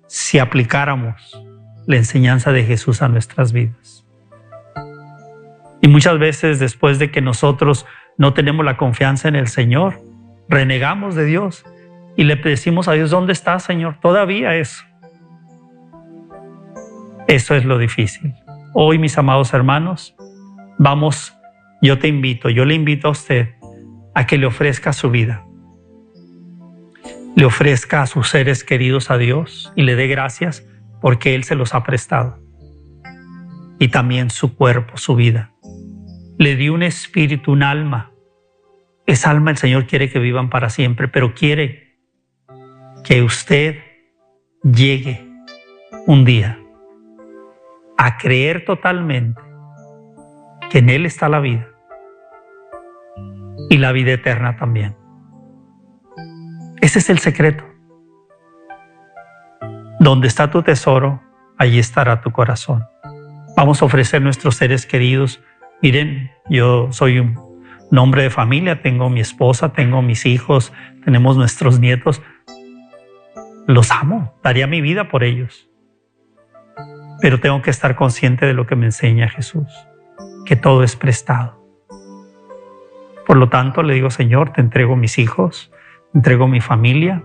si 0.07 0.39
aplicáramos 0.39 1.43
la 1.87 1.97
enseñanza 1.97 2.53
de 2.53 2.65
Jesús 2.65 3.03
a 3.03 3.09
nuestras 3.09 3.53
vidas? 3.53 4.07
Y 5.81 5.89
muchas 5.89 6.19
veces 6.21 6.61
después 6.61 7.01
de 7.01 7.11
que 7.11 7.21
nosotros 7.21 7.87
no 8.19 8.35
tenemos 8.35 8.65
la 8.65 8.77
confianza 8.77 9.27
en 9.27 9.35
el 9.35 9.49
Señor, 9.49 10.01
renegamos 10.49 11.17
de 11.17 11.25
Dios 11.25 11.65
y 12.19 12.25
le 12.25 12.35
decimos 12.35 12.89
a 12.89 12.95
Dios, 12.95 13.11
¿dónde 13.13 13.33
está, 13.33 13.61
Señor? 13.61 14.01
Todavía 14.01 14.57
eso. 14.57 14.83
Eso 17.29 17.55
es 17.55 17.65
lo 17.65 17.79
difícil. 17.79 18.35
Hoy, 18.75 18.99
mis 18.99 19.17
amados 19.19 19.55
hermanos, 19.55 20.17
vamos 20.79 21.33
yo 21.81 22.01
te 22.01 22.09
invito, 22.09 22.51
yo 22.51 22.65
le 22.65 22.75
invito 22.75 23.07
a 23.07 23.13
usted 23.13 23.51
a 24.17 24.27
que 24.27 24.37
le 24.37 24.47
ofrezca 24.47 24.93
su 24.93 25.13
vida, 25.13 25.47
le 27.37 27.45
ofrezca 27.45 28.03
a 28.03 28.07
sus 28.09 28.29
seres 28.29 28.65
queridos 28.65 29.13
a 29.13 29.17
Dios 29.17 29.73
y 29.77 29.83
le 29.83 29.95
dé 29.95 30.09
gracias 30.09 30.69
porque 31.01 31.37
Él 31.37 31.45
se 31.45 31.55
los 31.55 31.73
ha 31.73 31.85
prestado. 31.85 32.43
Y 33.79 33.89
también 33.89 34.31
su 34.31 34.57
cuerpo, 34.57 34.97
su 34.97 35.15
vida. 35.15 35.53
Le 36.37 36.57
dio 36.57 36.75
un 36.75 36.83
espíritu, 36.83 37.53
un 37.53 37.63
alma. 37.63 38.11
Esa 39.07 39.31
alma 39.31 39.53
el 39.53 39.57
Señor 39.57 39.87
quiere 39.87 40.11
que 40.11 40.19
vivan 40.19 40.51
para 40.51 40.69
siempre, 40.69 41.07
pero 41.07 41.33
quiere 41.33 41.88
que 43.09 43.23
usted 43.23 43.77
llegue 44.63 45.27
un 46.07 46.27
día 46.27 46.59
a 47.97 48.19
creer 48.19 48.67
totalmente 48.67 49.41
que 50.69 50.81
en 50.81 50.91
Él 50.91 51.07
está 51.07 51.31
la 51.31 51.41
vida 51.41 51.67
y 53.71 53.79
la 53.79 53.93
vida 53.93 54.13
eterna 54.13 54.59
también. 54.59 54.95
Ese 56.83 56.99
es 56.99 57.09
el 57.09 57.19
secreto. 57.19 57.65
Donde 60.01 60.29
está 60.29 60.51
tu 60.51 60.63
tesoro, 60.63 61.23
allí 61.57 61.79
estará 61.79 62.21
tu 62.21 62.31
corazón. 62.31 62.85
Vamos 63.57 63.81
a 63.81 63.87
ofrecer 63.87 64.21
nuestros 64.21 64.57
seres 64.57 64.85
queridos. 64.85 65.41
Miren, 65.81 66.31
yo 66.51 66.93
soy 66.93 67.21
un, 67.21 67.39
hombre 67.97 68.25
de 68.25 68.31
familia, 68.31 68.83
tengo 68.83 69.09
mi 69.09 69.21
esposa, 69.21 69.73
tengo 69.73 70.03
mis 70.03 70.27
hijos, 70.27 70.75
tenemos 71.07 71.39
nuestros 71.39 71.81
nietos. 71.81 72.21
Los 73.69 73.93
amo, 73.93 74.35
daría 74.43 74.67
mi 74.67 74.81
vida 74.81 75.09
por 75.09 75.23
ellos. 75.23 75.69
Pero 77.21 77.39
tengo 77.39 77.63
que 77.63 77.71
estar 77.71 77.95
consciente 77.95 78.47
de 78.47 78.55
lo 78.55 78.67
que 78.67 78.75
me 78.75 78.87
enseña 78.87 79.29
Jesús 79.29 79.69
que 80.47 80.57
todo 80.57 80.83
es 80.83 80.97
prestado. 80.97 81.63
Por 83.27 83.37
lo 83.37 83.51
tanto, 83.51 83.83
le 83.83 83.93
digo, 83.93 84.09
Señor, 84.09 84.55
te 84.55 84.63
entrego 84.63 84.97
mis 84.97 85.19
hijos, 85.19 85.71
entrego 86.15 86.49
mi 86.49 86.63
familia, 86.63 87.23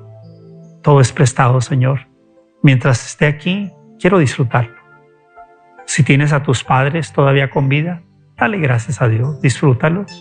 todo 0.81 0.99
es 0.99 1.13
prestado, 1.13 1.61
Señor. 1.61 2.09
Mientras 2.61 3.05
esté 3.05 3.27
aquí, 3.27 3.71
quiero 3.97 4.17
disfrutarlo. 4.17 4.75
Si 5.85 6.03
tienes 6.03 6.33
a 6.33 6.43
tus 6.43 6.65
padres 6.65 7.13
todavía 7.13 7.49
con 7.49 7.69
vida, 7.69 8.03
dale 8.35 8.57
gracias 8.57 9.01
a 9.01 9.07
Dios, 9.07 9.39
disfrútalos. 9.39 10.11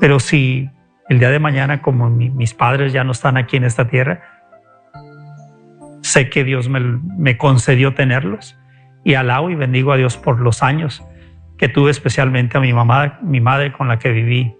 Pero 0.00 0.18
si 0.18 0.68
el 1.12 1.18
día 1.18 1.30
de 1.30 1.38
mañana, 1.38 1.82
como 1.82 2.08
mis 2.10 2.54
padres 2.54 2.92
ya 2.92 3.04
no 3.04 3.12
están 3.12 3.36
aquí 3.36 3.58
en 3.58 3.64
esta 3.64 3.86
tierra, 3.86 4.22
sé 6.00 6.30
que 6.30 6.42
Dios 6.42 6.68
me, 6.68 6.80
me 6.80 7.36
concedió 7.36 7.94
tenerlos 7.94 8.58
y 9.04 9.14
alabo 9.14 9.50
y 9.50 9.54
bendigo 9.54 9.92
a 9.92 9.96
Dios 9.96 10.16
por 10.16 10.40
los 10.40 10.62
años 10.62 11.04
que 11.58 11.68
tuve 11.68 11.90
especialmente 11.90 12.56
a 12.56 12.60
mi 12.60 12.72
mamá, 12.72 13.18
mi 13.22 13.40
madre 13.40 13.72
con 13.72 13.88
la 13.88 13.98
que 13.98 14.10
viví 14.10 14.56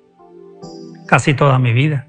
casi 1.08 1.34
toda 1.34 1.58
mi 1.58 1.72
vida. 1.72 2.06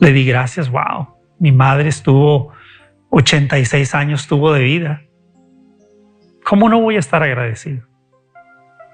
Le 0.00 0.12
di 0.12 0.24
gracias, 0.24 0.70
wow. 0.70 1.08
Mi 1.38 1.50
madre 1.50 1.88
estuvo 1.88 2.52
86 3.10 3.94
años 3.94 4.28
tuvo 4.28 4.52
de 4.52 4.62
vida. 4.62 5.02
¿Cómo 6.44 6.68
no 6.68 6.80
voy 6.80 6.96
a 6.96 7.00
estar 7.00 7.22
agradecido? 7.22 7.86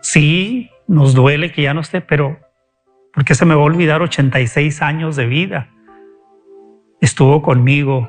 Sí, 0.02 0.70
nos 0.86 1.14
duele 1.14 1.52
que 1.52 1.62
ya 1.62 1.74
no 1.74 1.80
esté, 1.80 2.00
pero 2.00 2.43
¿por 3.14 3.24
qué 3.24 3.34
se 3.34 3.44
me 3.44 3.54
va 3.54 3.62
a 3.62 3.64
olvidar 3.64 4.02
86 4.02 4.82
años 4.82 5.16
de 5.16 5.26
vida? 5.26 5.68
Estuvo 7.00 7.42
conmigo 7.42 8.08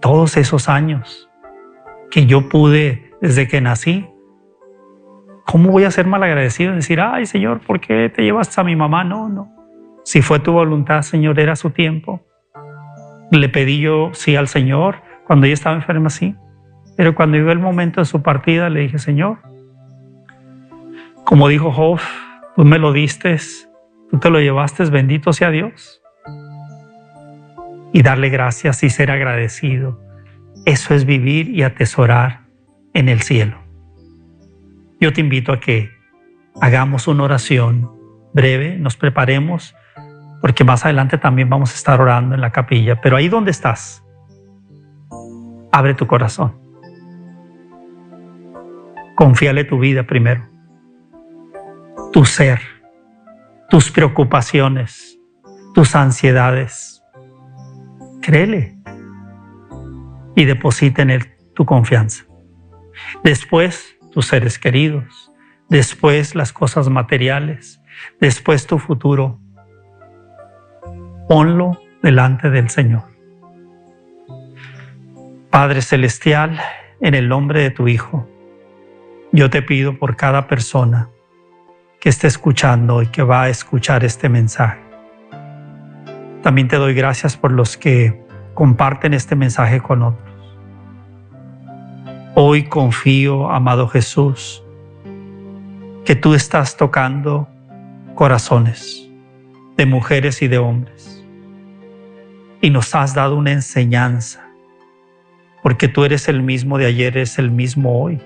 todos 0.00 0.36
esos 0.36 0.68
años 0.68 1.28
que 2.10 2.26
yo 2.26 2.48
pude 2.48 3.12
desde 3.20 3.48
que 3.48 3.60
nací. 3.60 4.06
¿Cómo 5.46 5.70
voy 5.70 5.84
a 5.84 5.90
ser 5.90 6.06
mal 6.06 6.22
agradecido? 6.22 6.74
Decir, 6.74 7.00
ay 7.00 7.26
Señor, 7.26 7.60
¿por 7.60 7.80
qué 7.80 8.10
te 8.14 8.22
llevas 8.22 8.56
a 8.58 8.64
mi 8.64 8.76
mamá? 8.76 9.04
No, 9.04 9.28
no. 9.28 9.52
Si 10.04 10.22
fue 10.22 10.40
tu 10.40 10.52
voluntad, 10.52 11.02
Señor, 11.02 11.38
era 11.40 11.56
su 11.56 11.70
tiempo. 11.70 12.22
Le 13.30 13.48
pedí 13.48 13.80
yo 13.80 14.10
sí 14.14 14.36
al 14.36 14.48
Señor 14.48 15.02
cuando 15.26 15.46
ella 15.46 15.54
estaba 15.54 15.76
enferma, 15.76 16.08
sí. 16.08 16.34
Pero 16.96 17.14
cuando 17.14 17.36
llegó 17.36 17.52
el 17.52 17.58
momento 17.58 18.00
de 18.00 18.06
su 18.06 18.22
partida, 18.22 18.70
le 18.70 18.80
dije, 18.80 18.98
Señor, 18.98 19.38
como 21.24 21.48
dijo 21.48 21.70
Job, 21.70 22.00
tú 22.56 22.64
me 22.64 22.78
lo 22.78 22.92
diste, 22.92 23.36
tú 24.10 24.18
te 24.18 24.30
lo 24.30 24.40
llevaste, 24.40 24.84
bendito 24.84 25.32
sea 25.32 25.50
Dios. 25.50 26.02
Y 27.92 28.02
darle 28.02 28.28
gracias 28.28 28.82
y 28.82 28.90
ser 28.90 29.10
agradecido. 29.10 30.00
Eso 30.66 30.94
es 30.94 31.04
vivir 31.04 31.48
y 31.48 31.62
atesorar 31.62 32.42
en 32.94 33.08
el 33.08 33.22
cielo. 33.22 33.58
Yo 35.00 35.12
te 35.12 35.20
invito 35.20 35.52
a 35.52 35.60
que 35.60 35.90
hagamos 36.60 37.08
una 37.08 37.24
oración 37.24 37.90
breve, 38.34 38.76
nos 38.76 38.96
preparemos 38.96 39.74
porque 40.40 40.64
más 40.64 40.84
adelante 40.84 41.18
también 41.18 41.48
vamos 41.48 41.72
a 41.72 41.74
estar 41.74 42.00
orando 42.00 42.34
en 42.34 42.40
la 42.40 42.50
capilla, 42.50 43.00
pero 43.00 43.16
ahí 43.16 43.28
donde 43.28 43.50
estás, 43.50 44.04
abre 45.72 45.94
tu 45.94 46.06
corazón. 46.06 46.54
Confíale 49.16 49.64
tu 49.64 49.78
vida 49.78 50.04
primero, 50.04 50.46
tu 52.12 52.24
ser, 52.24 52.60
tus 53.68 53.90
preocupaciones, 53.90 55.18
tus 55.74 55.94
ansiedades. 55.94 57.02
Créele 58.22 58.78
y 60.34 60.44
deposita 60.44 61.02
en 61.02 61.10
él 61.10 61.36
tu 61.54 61.66
confianza. 61.66 62.24
Después, 63.24 63.96
tus 64.12 64.26
seres 64.26 64.58
queridos, 64.58 65.32
después 65.68 66.34
las 66.34 66.52
cosas 66.52 66.88
materiales, 66.88 67.82
después 68.20 68.66
tu 68.66 68.78
futuro 68.78 69.38
ponlo 71.28 71.78
delante 72.02 72.48
del 72.48 72.70
Señor. 72.70 73.02
Padre 75.50 75.82
Celestial, 75.82 76.58
en 77.00 77.14
el 77.14 77.28
nombre 77.28 77.60
de 77.60 77.70
tu 77.70 77.86
Hijo, 77.86 78.28
yo 79.30 79.50
te 79.50 79.60
pido 79.60 79.98
por 79.98 80.16
cada 80.16 80.46
persona 80.46 81.10
que 82.00 82.08
esté 82.08 82.28
escuchando 82.28 83.02
y 83.02 83.06
que 83.08 83.22
va 83.22 83.42
a 83.42 83.48
escuchar 83.48 84.04
este 84.04 84.28
mensaje. 84.28 84.78
También 86.42 86.68
te 86.68 86.76
doy 86.76 86.94
gracias 86.94 87.36
por 87.36 87.50
los 87.52 87.76
que 87.76 88.22
comparten 88.54 89.14
este 89.14 89.34
mensaje 89.34 89.80
con 89.80 90.02
otros. 90.02 90.28
Hoy 92.34 92.64
confío, 92.64 93.50
amado 93.50 93.88
Jesús, 93.88 94.62
que 96.04 96.14
tú 96.14 96.34
estás 96.34 96.76
tocando 96.76 97.48
corazones 98.14 99.10
de 99.76 99.86
mujeres 99.86 100.40
y 100.42 100.48
de 100.48 100.58
hombres 100.58 101.24
y 102.60 102.70
nos 102.70 102.94
has 102.94 103.14
dado 103.14 103.36
una 103.36 103.52
enseñanza, 103.52 104.48
porque 105.62 105.88
tú 105.88 106.04
eres 106.04 106.28
el 106.28 106.42
mismo 106.42 106.78
de 106.78 106.86
ayer, 106.86 107.16
eres 107.16 107.38
el 107.38 107.50
mismo 107.50 108.02
hoy. 108.02 108.20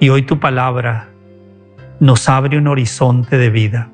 Y 0.00 0.08
hoy 0.08 0.22
tu 0.22 0.40
palabra 0.40 1.11
nos 2.02 2.28
abre 2.28 2.58
un 2.58 2.66
horizonte 2.66 3.38
de 3.38 3.48
vida. 3.48 3.88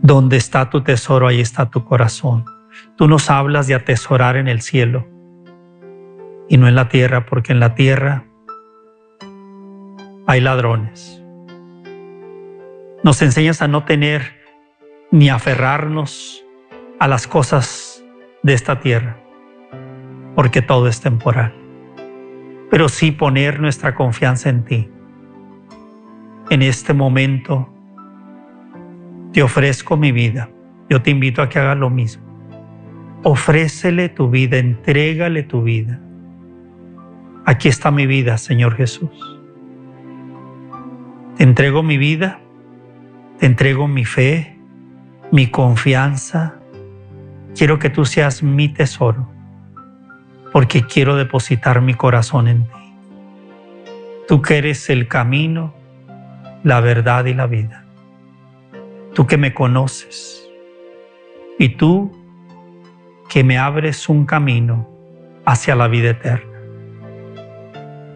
Donde 0.00 0.36
está 0.36 0.70
tu 0.70 0.82
tesoro, 0.82 1.26
ahí 1.26 1.40
está 1.40 1.70
tu 1.70 1.84
corazón. 1.84 2.44
Tú 2.96 3.08
nos 3.08 3.30
hablas 3.30 3.66
de 3.66 3.74
atesorar 3.74 4.36
en 4.36 4.46
el 4.46 4.60
cielo 4.60 5.08
y 6.48 6.56
no 6.56 6.68
en 6.68 6.76
la 6.76 6.88
tierra, 6.88 7.26
porque 7.26 7.50
en 7.50 7.58
la 7.58 7.74
tierra 7.74 8.26
hay 10.28 10.40
ladrones. 10.40 11.20
Nos 13.02 13.20
enseñas 13.20 13.60
a 13.60 13.66
no 13.66 13.82
tener 13.82 14.22
ni 15.10 15.30
aferrarnos 15.30 16.44
a 17.00 17.08
las 17.08 17.26
cosas 17.26 18.04
de 18.44 18.54
esta 18.54 18.78
tierra, 18.78 19.18
porque 20.36 20.62
todo 20.62 20.86
es 20.86 21.00
temporal, 21.00 21.52
pero 22.70 22.88
sí 22.88 23.10
poner 23.10 23.58
nuestra 23.58 23.96
confianza 23.96 24.48
en 24.48 24.64
ti. 24.64 24.92
En 26.50 26.62
este 26.62 26.94
momento 26.94 27.68
te 29.32 29.42
ofrezco 29.42 29.96
mi 29.96 30.12
vida. 30.12 30.48
Yo 30.88 31.02
te 31.02 31.10
invito 31.10 31.42
a 31.42 31.48
que 31.48 31.58
hagas 31.58 31.76
lo 31.76 31.90
mismo. 31.90 32.24
Ofrécele 33.22 34.08
tu 34.08 34.30
vida, 34.30 34.56
entrégale 34.56 35.42
tu 35.42 35.62
vida. 35.62 36.00
Aquí 37.44 37.68
está 37.68 37.90
mi 37.90 38.06
vida, 38.06 38.38
Señor 38.38 38.76
Jesús. 38.76 39.38
Te 41.36 41.44
entrego 41.44 41.82
mi 41.82 41.98
vida, 41.98 42.40
te 43.38 43.46
entrego 43.46 43.86
mi 43.86 44.04
fe, 44.04 44.58
mi 45.30 45.48
confianza. 45.48 46.56
Quiero 47.54 47.78
que 47.78 47.90
tú 47.90 48.04
seas 48.04 48.42
mi 48.42 48.68
tesoro, 48.68 49.30
porque 50.52 50.82
quiero 50.82 51.16
depositar 51.16 51.82
mi 51.82 51.94
corazón 51.94 52.48
en 52.48 52.64
ti. 52.64 52.94
Tú 54.26 54.40
que 54.42 54.58
eres 54.58 54.88
el 54.90 55.08
camino, 55.08 55.74
la 56.68 56.80
verdad 56.80 57.24
y 57.24 57.32
la 57.32 57.46
vida. 57.46 57.86
Tú 59.14 59.26
que 59.26 59.38
me 59.38 59.54
conoces 59.54 60.46
y 61.58 61.70
tú 61.70 62.12
que 63.30 63.42
me 63.42 63.56
abres 63.56 64.10
un 64.10 64.26
camino 64.26 64.86
hacia 65.46 65.74
la 65.74 65.88
vida 65.88 66.10
eterna. 66.10 66.58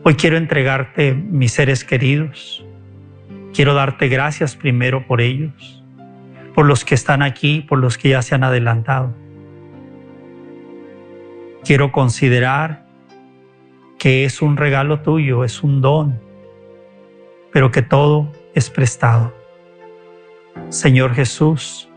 Hoy 0.04 0.16
quiero 0.16 0.36
entregarte 0.36 1.14
mis 1.14 1.52
seres 1.52 1.82
queridos. 1.82 2.62
Quiero 3.54 3.72
darte 3.72 4.08
gracias 4.08 4.54
primero 4.54 5.06
por 5.06 5.22
ellos 5.22 5.82
por 6.54 6.66
los 6.66 6.84
que 6.84 6.94
están 6.94 7.22
aquí, 7.22 7.62
por 7.62 7.78
los 7.78 7.96
que 7.96 8.10
ya 8.10 8.20
se 8.20 8.34
han 8.34 8.44
adelantado. 8.44 9.14
Quiero 11.64 11.90
considerar 11.90 12.84
que 13.98 14.26
es 14.26 14.42
un 14.42 14.58
regalo 14.58 15.00
tuyo, 15.00 15.42
es 15.42 15.62
un 15.62 15.80
don, 15.80 16.20
pero 17.50 17.70
que 17.70 17.80
todo 17.80 18.30
es 18.54 18.70
prestado. 18.70 19.34
Señor 20.68 21.14
Jesús, 21.14 21.88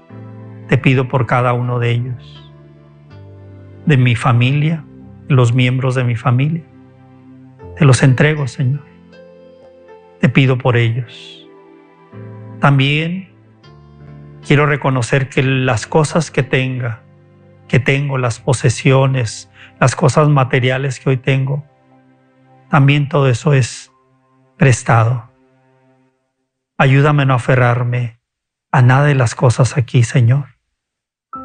te 0.68 0.78
pido 0.78 1.08
por 1.08 1.26
cada 1.26 1.54
uno 1.54 1.80
de 1.80 1.92
ellos, 1.92 2.54
de 3.86 3.98
mi 3.98 4.16
familia, 4.16 4.84
los 5.28 5.54
miembros 5.54 5.96
de 5.96 6.04
mi 6.04 6.16
familia. 6.16 6.64
Te 7.78 7.86
los 7.86 8.04
entrego, 8.04 8.48
Señor. 8.48 8.84
Te 10.20 10.30
pido 10.30 10.58
por 10.58 10.78
ellos. 10.78 11.48
También 12.60 13.36
Quiero 14.46 14.68
reconocer 14.68 15.28
que 15.28 15.42
las 15.42 15.88
cosas 15.88 16.30
que 16.30 16.44
tenga, 16.44 17.02
que 17.68 17.80
tengo, 17.80 18.20
las 18.20 18.40
posesiones, 18.40 19.50
las 19.80 19.96
cosas 19.96 20.30
materiales 20.30 21.00
que 21.00 21.10
hoy 21.10 21.18
tengo, 21.18 21.66
también 22.70 23.10
todo 23.10 23.28
eso 23.28 23.54
es 23.54 23.92
prestado. 24.56 25.32
Ayúdame 26.78 27.24
a 27.24 27.26
no 27.26 27.36
aferrarme 27.36 28.20
a 28.70 28.82
nada 28.82 29.06
de 29.06 29.16
las 29.16 29.34
cosas 29.34 29.78
aquí, 29.78 30.04
Señor, 30.04 30.58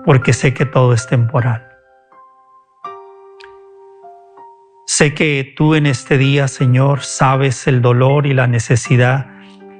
porque 0.05 0.33
sé 0.33 0.55
que 0.55 0.67
todo 0.67 0.93
es 0.93 1.07
temporal. 1.07 1.69
Sé 4.89 5.15
que 5.15 5.55
tú 5.57 5.77
en 5.77 5.87
este 5.87 6.19
día, 6.19 6.49
Señor, 6.49 7.03
sabes 7.03 7.69
el 7.69 7.81
dolor 7.81 8.27
y 8.27 8.35
la 8.35 8.49
necesidad 8.49 9.29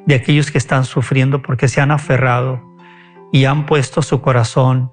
de 0.07 0.15
aquellos 0.15 0.53
que 0.53 0.59
están 0.59 0.85
sufriendo 0.85 1.43
porque 1.43 1.67
se 1.67 1.81
han 1.81 1.91
aferrado 1.91 2.63
y 3.33 3.45
han 3.47 3.67
puesto 3.67 4.03
su 4.03 4.21
corazón 4.21 4.93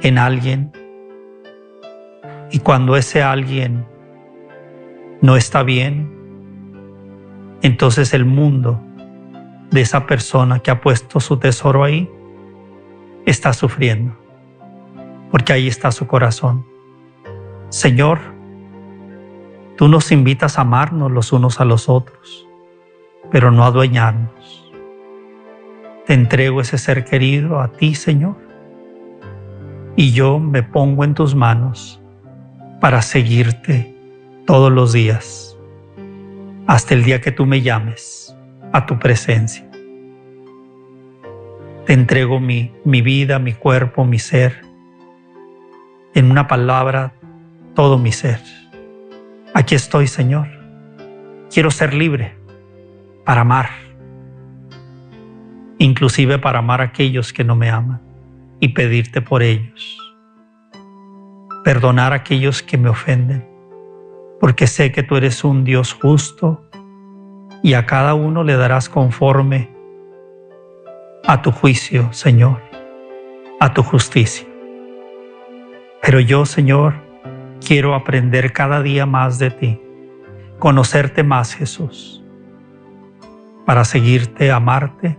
en 0.00 0.16
alguien 0.16 0.72
y 2.50 2.60
cuando 2.60 2.96
ese 2.96 3.22
alguien 3.22 3.86
no 5.20 5.36
está 5.36 5.62
bien, 5.62 6.10
entonces 7.60 8.14
el 8.14 8.24
mundo 8.24 8.82
de 9.70 9.80
esa 9.80 10.06
persona 10.06 10.60
que 10.60 10.70
ha 10.70 10.80
puesto 10.80 11.20
su 11.20 11.36
tesoro 11.36 11.84
ahí 11.84 12.10
está 13.26 13.52
sufriendo, 13.52 14.16
porque 15.30 15.52
ahí 15.52 15.68
está 15.68 15.92
su 15.92 16.06
corazón. 16.06 16.64
Señor, 17.68 18.18
Tú 19.78 19.86
nos 19.86 20.10
invitas 20.10 20.58
a 20.58 20.62
amarnos 20.62 21.12
los 21.12 21.32
unos 21.32 21.60
a 21.60 21.64
los 21.64 21.88
otros, 21.88 22.48
pero 23.30 23.52
no 23.52 23.62
a 23.62 23.68
adueñarnos. 23.68 24.72
Te 26.04 26.14
entrego 26.14 26.60
ese 26.60 26.78
ser 26.78 27.04
querido 27.04 27.60
a 27.60 27.70
ti, 27.70 27.94
Señor, 27.94 28.34
y 29.94 30.10
yo 30.10 30.40
me 30.40 30.64
pongo 30.64 31.04
en 31.04 31.14
tus 31.14 31.36
manos 31.36 32.02
para 32.80 33.02
seguirte 33.02 33.94
todos 34.46 34.72
los 34.72 34.92
días, 34.92 35.56
hasta 36.66 36.94
el 36.94 37.04
día 37.04 37.20
que 37.20 37.30
tú 37.30 37.46
me 37.46 37.62
llames 37.62 38.36
a 38.78 38.86
tu 38.86 38.98
presencia. 38.98 39.68
Te 41.84 41.92
entrego 41.92 42.38
mi, 42.38 42.72
mi 42.84 43.02
vida, 43.02 43.38
mi 43.38 43.52
cuerpo, 43.52 44.04
mi 44.04 44.18
ser, 44.18 44.60
en 46.14 46.30
una 46.30 46.46
palabra, 46.46 47.12
todo 47.74 47.98
mi 47.98 48.12
ser. 48.12 48.40
Aquí 49.54 49.74
estoy, 49.74 50.06
Señor. 50.06 50.48
Quiero 51.52 51.70
ser 51.70 51.92
libre 51.92 52.36
para 53.24 53.40
amar, 53.40 53.70
inclusive 55.78 56.38
para 56.38 56.60
amar 56.60 56.80
a 56.80 56.84
aquellos 56.84 57.32
que 57.32 57.44
no 57.44 57.56
me 57.56 57.70
aman 57.70 58.00
y 58.60 58.68
pedirte 58.68 59.20
por 59.22 59.42
ellos. 59.42 59.98
Perdonar 61.64 62.12
a 62.12 62.16
aquellos 62.16 62.62
que 62.62 62.78
me 62.78 62.88
ofenden, 62.88 63.44
porque 64.40 64.66
sé 64.66 64.92
que 64.92 65.02
tú 65.02 65.16
eres 65.16 65.42
un 65.42 65.64
Dios 65.64 65.92
justo 65.92 66.67
y 67.62 67.74
a 67.74 67.86
cada 67.86 68.14
uno 68.14 68.44
le 68.44 68.56
darás 68.56 68.88
conforme 68.88 69.70
a 71.26 71.42
tu 71.42 71.50
juicio, 71.50 72.12
Señor, 72.12 72.60
a 73.60 73.74
tu 73.74 73.82
justicia. 73.82 74.46
Pero 76.00 76.20
yo, 76.20 76.46
Señor, 76.46 76.94
quiero 77.66 77.94
aprender 77.94 78.52
cada 78.52 78.82
día 78.82 79.04
más 79.06 79.38
de 79.38 79.50
ti, 79.50 79.80
conocerte 80.58 81.22
más, 81.22 81.54
Jesús, 81.54 82.24
para 83.66 83.84
seguirte, 83.84 84.50
amarte 84.50 85.18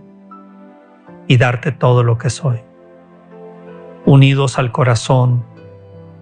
y 1.28 1.36
darte 1.36 1.70
todo 1.70 2.02
lo 2.02 2.18
que 2.18 2.30
soy. 2.30 2.58
Unidos 4.06 4.58
al 4.58 4.72
corazón 4.72 5.44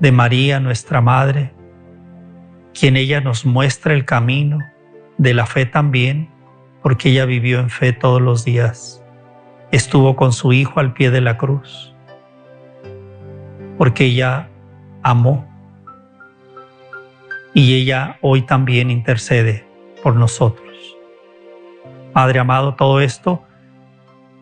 de 0.00 0.12
María, 0.12 0.60
nuestra 0.60 1.00
Madre, 1.00 1.54
quien 2.78 2.96
ella 2.96 3.20
nos 3.20 3.46
muestra 3.46 3.94
el 3.94 4.04
camino 4.04 4.58
de 5.18 5.34
la 5.34 5.46
fe 5.46 5.66
también, 5.66 6.30
porque 6.82 7.10
ella 7.10 7.26
vivió 7.26 7.60
en 7.60 7.70
fe 7.70 7.92
todos 7.92 8.22
los 8.22 8.44
días. 8.44 9.04
Estuvo 9.70 10.16
con 10.16 10.32
su 10.32 10.52
Hijo 10.52 10.80
al 10.80 10.94
pie 10.94 11.10
de 11.10 11.20
la 11.20 11.36
cruz, 11.36 11.94
porque 13.76 14.06
ella 14.06 14.48
amó 15.02 15.46
y 17.52 17.74
ella 17.74 18.18
hoy 18.22 18.42
también 18.42 18.90
intercede 18.90 19.66
por 20.02 20.14
nosotros. 20.16 20.96
Padre 22.12 22.38
amado, 22.38 22.74
todo 22.74 23.00
esto 23.00 23.42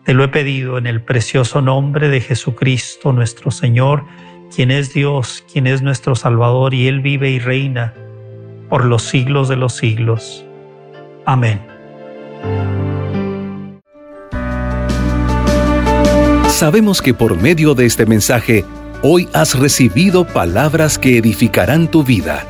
te 0.03 0.13
lo 0.13 0.23
he 0.23 0.29
pedido 0.29 0.77
en 0.77 0.87
el 0.87 1.01
precioso 1.01 1.61
nombre 1.61 2.07
de 2.07 2.21
Jesucristo 2.21 3.11
nuestro 3.11 3.51
Señor, 3.51 4.05
quien 4.55 4.71
es 4.71 4.93
Dios, 4.93 5.43
quien 5.51 5.67
es 5.67 5.81
nuestro 5.81 6.15
Salvador 6.15 6.73
y 6.73 6.87
Él 6.87 7.01
vive 7.01 7.29
y 7.29 7.39
reina 7.39 7.93
por 8.69 8.85
los 8.85 9.03
siglos 9.03 9.49
de 9.49 9.57
los 9.57 9.75
siglos. 9.75 10.46
Amén. 11.27 11.61
Sabemos 16.49 17.01
que 17.01 17.13
por 17.13 17.39
medio 17.39 17.75
de 17.75 17.85
este 17.85 18.05
mensaje, 18.05 18.63
hoy 19.01 19.27
has 19.33 19.59
recibido 19.59 20.25
palabras 20.25 20.97
que 20.97 21.17
edificarán 21.17 21.91
tu 21.91 22.05
vida. 22.05 22.45